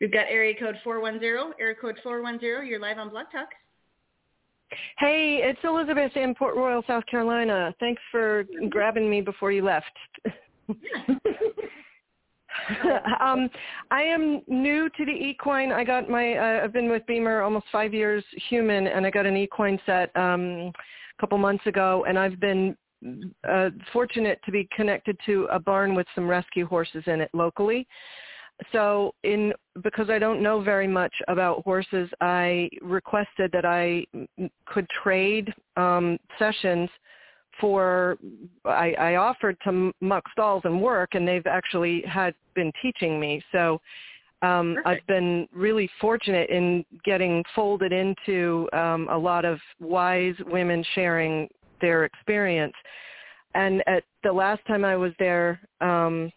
[0.00, 1.52] We've got area code four one zero.
[1.60, 2.62] Area code four one zero.
[2.62, 3.48] You're live on Blog Talk.
[4.98, 7.74] Hey, it's Elizabeth in Port Royal, South Carolina.
[7.78, 9.86] Thanks for grabbing me before you left.
[13.20, 13.50] um,
[13.90, 15.72] I am new to the equine.
[15.72, 16.34] I got my.
[16.34, 20.14] Uh, I've been with BEMER almost five years, human, and I got an equine set
[20.16, 22.76] um, a couple months ago, and I've been
[23.48, 27.86] uh, fortunate to be connected to a barn with some rescue horses in it locally.
[28.70, 34.06] So in because I don't know very much about horses, I requested that I
[34.66, 36.88] could trade um, sessions
[37.60, 38.18] for
[38.64, 43.42] I, I offered to muck stalls and work, and they've actually had been teaching me.
[43.52, 43.80] So
[44.42, 50.84] um, I've been really fortunate in getting folded into um, a lot of wise women
[50.94, 51.48] sharing
[51.82, 52.74] their experience.
[53.54, 56.32] And at the last time I was there um,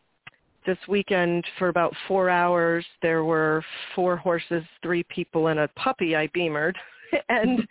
[0.65, 3.63] this weekend for about four hours, there were
[3.95, 6.75] four horses, three people, and a puppy I BEMERed.
[7.29, 7.65] and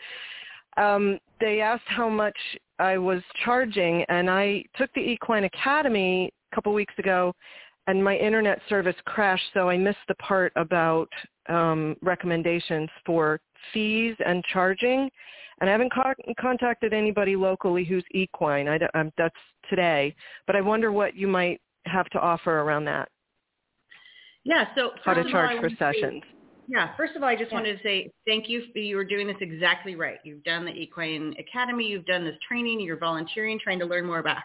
[0.77, 2.37] um, they asked how much
[2.79, 7.35] I was charging, and I took the Equine Academy a couple weeks ago,
[7.87, 11.09] and my internet service crashed, so I missed the part about
[11.49, 13.41] um, recommendations for
[13.73, 15.11] fees and charging.
[15.61, 18.69] And I haven't co- contacted anybody locally who's equine.
[18.69, 19.35] I, um, that's
[19.71, 20.15] today,
[20.47, 23.09] but I wonder what you might have to offer around that.
[24.45, 24.67] Yeah.
[24.75, 26.23] So how to charge for sessions.
[26.67, 26.97] Yeah.
[26.97, 27.59] First of all, I just yeah.
[27.59, 28.63] wanted to say thank you.
[28.73, 30.19] For, You were doing this exactly right.
[30.25, 31.87] You've done the Equine Academy.
[31.87, 32.81] You've done this training.
[32.81, 34.39] You're volunteering, trying to learn more about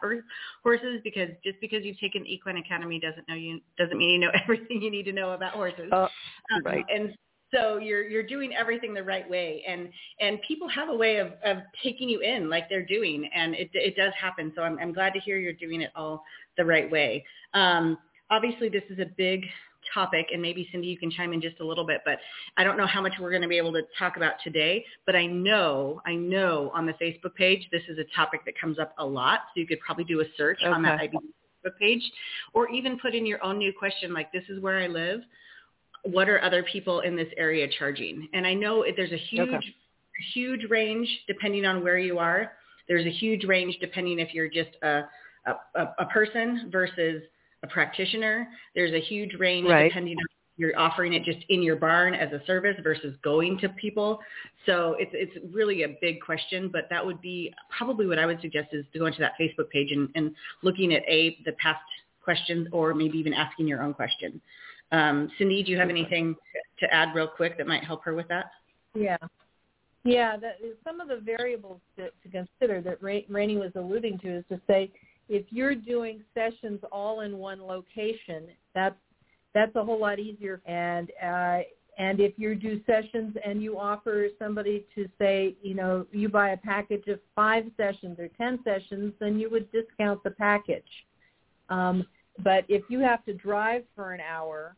[0.63, 1.01] horses.
[1.03, 4.81] Because just because you've taken Equine Academy doesn't know you doesn't mean you know everything
[4.81, 5.89] you need to know about horses.
[5.91, 6.07] Uh,
[6.53, 6.85] um, right.
[6.93, 7.15] And
[7.51, 9.89] so you're you're doing everything the right way, and
[10.19, 13.69] and people have a way of of taking you in like they're doing, and it
[13.73, 14.51] it does happen.
[14.55, 16.23] So I'm I'm glad to hear you're doing it all
[16.57, 17.25] the right way.
[17.53, 17.97] Um,
[18.29, 19.45] obviously, this is a big
[19.93, 22.19] topic, and maybe Cindy, you can chime in just a little bit, but
[22.57, 25.15] I don't know how much we're going to be able to talk about today, but
[25.15, 28.93] I know, I know on the Facebook page, this is a topic that comes up
[28.99, 30.71] a lot, so you could probably do a search okay.
[30.71, 32.01] on that Facebook page,
[32.53, 35.21] or even put in your own new question, like this is where I live.
[36.03, 38.27] What are other people in this area charging?
[38.33, 39.75] And I know there's a huge, okay.
[40.33, 42.53] huge range depending on where you are.
[42.87, 45.03] There's a huge range depending if you're just a,
[45.45, 47.21] a, a person versus
[47.63, 48.47] a practitioner.
[48.75, 49.89] There's a huge range right.
[49.89, 50.25] depending on
[50.59, 54.19] you're offering it just in your barn as a service versus going to people.
[54.65, 58.41] So it's it's really a big question, but that would be probably what I would
[58.41, 61.79] suggest is to go into that Facebook page and, and looking at a the past
[62.21, 64.41] questions or maybe even asking your own question.
[64.91, 66.35] Um, Cindy, do you have anything
[66.79, 68.51] to add real quick that might help her with that?
[68.95, 69.17] Yeah.
[70.03, 74.45] Yeah, that, some of the variables to, to consider that Raini was alluding to is
[74.49, 74.91] to say,
[75.27, 78.95] if you're doing sessions all in one location, that's
[79.53, 80.61] that's a whole lot easier.
[80.65, 81.59] And uh,
[81.97, 86.51] and if you do sessions and you offer somebody to say, you know, you buy
[86.51, 90.83] a package of five sessions or ten sessions, then you would discount the package.
[91.69, 92.05] Um,
[92.43, 94.75] but if you have to drive for an hour,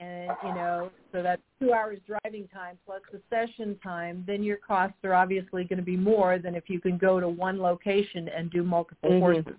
[0.00, 4.56] and you know, so that's two hours driving time plus the session time, then your
[4.56, 8.28] costs are obviously going to be more than if you can go to one location
[8.28, 9.20] and do multiple mm-hmm.
[9.20, 9.54] courses.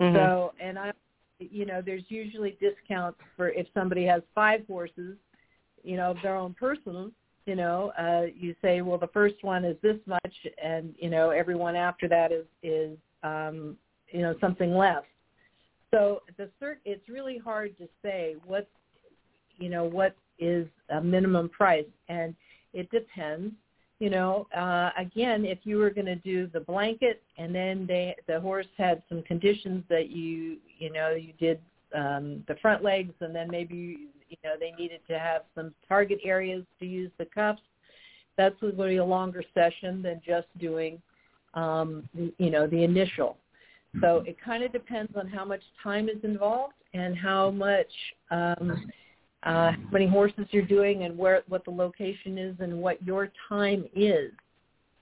[0.00, 0.16] Mm-hmm.
[0.16, 0.92] So, and I,
[1.38, 5.16] you know, there's usually discounts for if somebody has five horses,
[5.82, 7.12] you know, of their own person,
[7.46, 11.30] you know, uh, you say, well, the first one is this much, and you know,
[11.30, 13.76] everyone after that is is um,
[14.08, 15.02] you know something less.
[15.94, 18.68] So the cert, it's really hard to say what,
[19.58, 22.34] you know, what is a minimum price, and
[22.72, 23.54] it depends
[24.00, 28.14] you know, uh, again, if you were going to do the blanket and then they,
[28.26, 31.60] the horse had some conditions that you, you know, you did
[31.94, 36.18] um, the front legs and then maybe, you know, they needed to have some target
[36.24, 37.62] areas to use the cuffs,
[38.36, 41.00] that's going to be a longer session than just doing,
[41.54, 43.36] um, you know, the initial.
[44.00, 47.86] So it kind of depends on how much time is involved and how much
[48.30, 48.90] um,
[49.44, 53.30] uh, how many horses you're doing and where what the location is and what your
[53.48, 54.32] time is.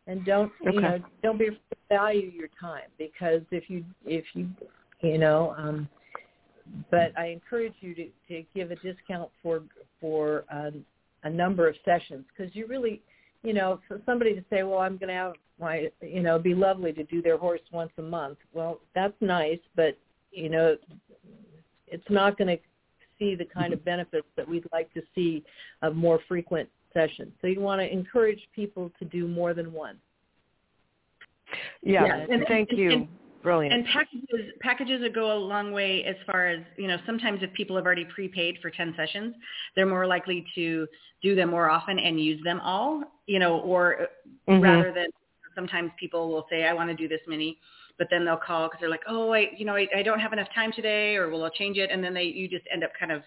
[0.07, 0.74] And don't okay.
[0.74, 4.49] you know don't be afraid to value your time because if you if you
[5.01, 5.88] you know um,
[6.90, 9.62] but I encourage you to, to give a discount for
[10.01, 10.84] for um,
[11.22, 13.01] a number of sessions because you really
[13.45, 16.42] you know for somebody to say well I'm going to have my you know it'd
[16.42, 19.96] be lovely to do their horse once a month well that's nice but
[20.32, 20.76] you know
[21.86, 22.62] it's not going to
[23.18, 25.44] see the kind of benefits that we'd like to see
[25.82, 27.32] of more frequent sessions.
[27.40, 29.96] So you want to encourage people to do more than one.
[31.82, 32.26] Yeah, yeah.
[32.30, 33.06] And, thank you.
[33.42, 33.74] Brilliant.
[33.74, 37.52] And packages packages that go a long way as far as, you know, sometimes if
[37.54, 39.34] people have already prepaid for 10 sessions,
[39.74, 40.86] they're more likely to
[41.22, 44.06] do them more often and use them all, you know, or
[44.48, 44.62] mm-hmm.
[44.62, 45.06] rather than
[45.55, 47.59] sometimes people will say, I want to do this many,
[47.98, 50.32] but then they'll call because they're like, oh, I, you know, I, I don't have
[50.32, 53.12] enough time today, or we'll change it, and then they, you just end up kind
[53.12, 53.22] of,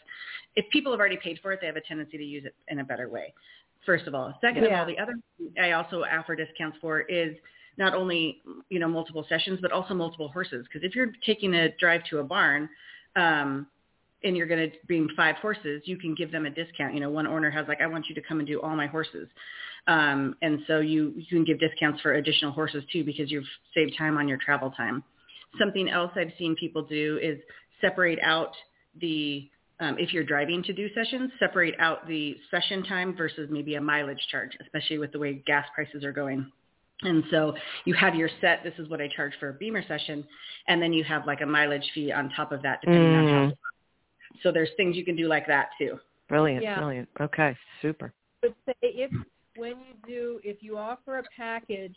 [0.55, 2.79] if people have already paid for it, they have a tendency to use it in
[2.79, 3.33] a better way.
[3.85, 4.69] First of all, second yeah.
[4.73, 5.13] of all, the other
[5.61, 7.35] I also offer discounts for is
[7.77, 10.65] not only you know multiple sessions, but also multiple horses.
[10.67, 12.67] Because if you're taking a drive to a barn,
[13.15, 13.67] um,
[14.25, 16.93] and you're going to bring five horses, you can give them a discount.
[16.93, 18.87] You know, one owner has like, I want you to come and do all my
[18.87, 19.27] horses.
[19.87, 23.93] Um, and so you, you can give discounts for additional horses too because you've saved
[23.97, 25.03] time on your travel time.
[25.59, 27.37] Something else I've seen people do is
[27.79, 28.51] separate out
[28.99, 29.47] the,
[29.79, 33.81] um, if you're driving to do sessions, separate out the session time versus maybe a
[33.81, 36.51] mileage charge, especially with the way gas prices are going.
[37.01, 37.53] And so
[37.83, 40.25] you have your set, this is what I charge for a BEMER session,
[40.67, 43.19] and then you have like a mileage fee on top of that depending mm.
[43.19, 43.55] on how.
[44.43, 45.99] So there's things you can do like that too.
[46.27, 46.77] Brilliant, yeah.
[46.77, 47.07] brilliant.
[47.21, 48.13] Okay, super.
[48.41, 49.11] But say if
[49.55, 51.95] when you do, if you offer a package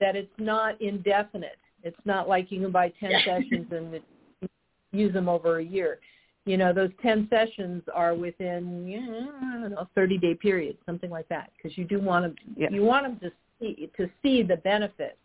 [0.00, 3.24] that it's not indefinite, it's not like you can buy 10 yeah.
[3.24, 4.00] sessions and
[4.92, 6.00] use them over a year.
[6.44, 9.26] You know, those 10 sessions are within, yeah,
[9.56, 12.68] I don't know, 30 day period, something like that, because you do want them, yeah.
[12.70, 15.16] you want them to see, to see the benefits.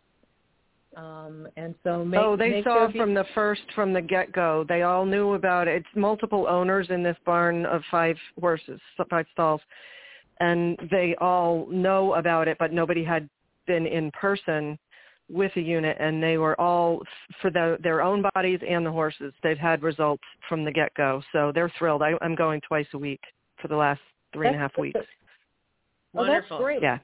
[0.96, 4.66] Um, and so make, oh, they make saw be- from the first, from the get-go.
[4.68, 5.76] They all knew about it.
[5.76, 9.60] It's multiple owners in this barn of five horses, five stalls
[10.42, 13.28] and they all know about it, but nobody had
[13.66, 14.76] been in person
[15.30, 17.00] with a unit, and they were all
[17.40, 19.32] for the, their own bodies and the horses.
[19.42, 22.02] They've had results from the get-go, so they're thrilled.
[22.02, 23.20] I, I'm going twice a week
[23.60, 24.00] for the last
[24.34, 24.98] three and a half weeks.
[26.14, 26.82] Oh, that's great.
[26.82, 26.98] Yeah.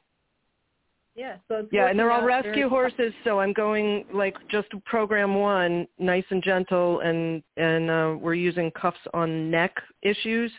[1.18, 5.88] Yeah, so yeah, and they're all rescue horses, so I'm going like just program one,
[5.98, 10.52] nice and gentle, and and uh, we're using cuffs on neck issues.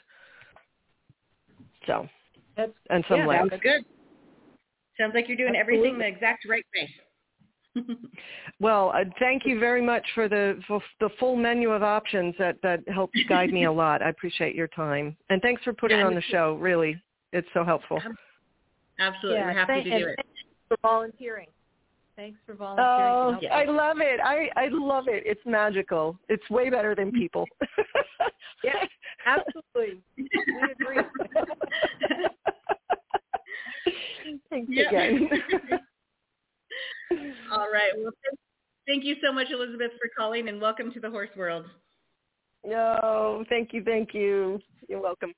[1.87, 2.09] So
[2.57, 3.49] that's and some yeah, legs.
[3.51, 3.85] Sounds good.
[4.99, 5.91] Sounds like you're doing Absolutely.
[5.91, 7.85] everything the exact right way.
[8.59, 12.57] well, uh, thank you very much for the for the full menu of options that
[12.63, 14.01] that helps guide me a lot.
[14.01, 16.55] I appreciate your time and thanks for putting yeah, on the show.
[16.55, 17.01] Really,
[17.31, 18.01] it's so helpful.
[18.99, 20.19] Absolutely, yeah, we're happy thank, to do it.
[20.69, 21.47] For volunteering.
[22.15, 22.89] Thanks for volunteering.
[22.89, 24.21] Oh, I love it.
[24.23, 25.23] I I love it.
[25.25, 26.17] It's magical.
[26.29, 27.45] It's way better than people.
[28.63, 28.85] yeah,
[29.25, 30.01] absolutely.
[30.17, 30.99] We agree.
[34.49, 35.29] Thanks again.
[37.51, 37.91] All right.
[37.97, 38.11] Well,
[38.85, 41.65] thank you so much, Elizabeth, for calling, and welcome to the horse world.
[42.65, 44.59] No, thank you, thank you.
[44.87, 45.33] You're welcome.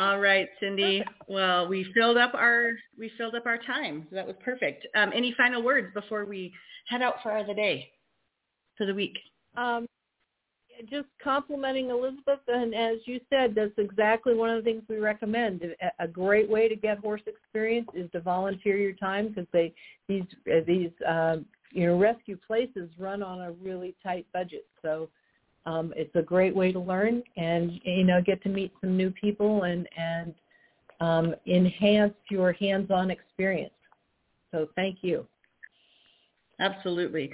[0.00, 1.04] All right, Cindy.
[1.28, 4.06] Well, we filled up our we filled up our time.
[4.08, 4.86] So that was perfect.
[4.94, 6.54] Um, any final words before we
[6.86, 7.90] head out for the day,
[8.78, 9.18] for the week?
[9.58, 9.86] Um,
[10.88, 15.60] just complimenting Elizabeth, and as you said, that's exactly one of the things we recommend.
[15.98, 19.74] A great way to get horse experience is to volunteer your time because they
[20.08, 20.24] these
[20.66, 21.36] these uh,
[21.72, 25.10] you know rescue places run on a really tight budget, so
[25.66, 29.10] um, it's a great way to learn and you know get to meet some new
[29.10, 30.34] people and and
[31.00, 33.72] um, enhance your hands-on experience.
[34.50, 35.26] So thank you.
[36.58, 37.32] Absolutely.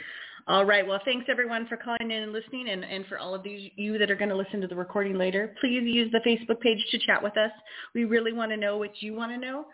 [0.49, 0.87] All right.
[0.87, 3.99] Well, thanks everyone for calling in and listening and, and for all of these you
[3.99, 5.53] that are going to listen to the recording later.
[5.61, 7.51] Please use the Facebook page to chat with us.
[7.95, 9.67] We really want to know what you want to know.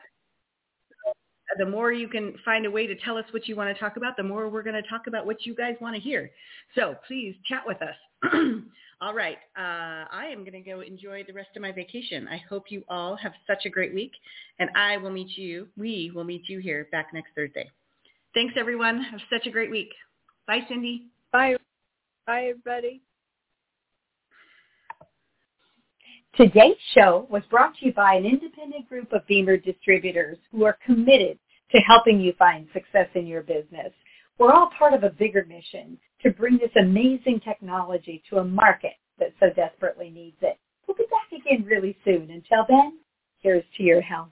[1.58, 3.98] The more you can find a way to tell us what you want to talk
[3.98, 6.30] about, the more we're going to talk about what you guys want to hear.
[6.74, 7.94] So please chat with us.
[9.00, 9.38] all right.
[9.56, 12.28] Uh, I am going to go enjoy the rest of my vacation.
[12.28, 14.12] I hope you all have such a great week,
[14.58, 15.68] and I will meet you.
[15.76, 17.70] We will meet you here back next Thursday.
[18.34, 19.02] Thanks, everyone.
[19.02, 19.90] Have such a great week.
[20.46, 21.08] Bye, Cindy.
[21.32, 21.56] Bye.
[22.26, 23.02] Bye, everybody.
[26.36, 30.78] Today's show was brought to you by an independent group of BEMER distributors who are
[30.84, 31.38] committed
[31.72, 33.92] to helping you find success in your business.
[34.42, 38.94] We're all part of a bigger mission to bring this amazing technology to a market
[39.20, 40.58] that so desperately needs it.
[40.84, 42.28] We'll be back again really soon.
[42.28, 42.98] Until then,
[43.38, 44.30] here's to your health.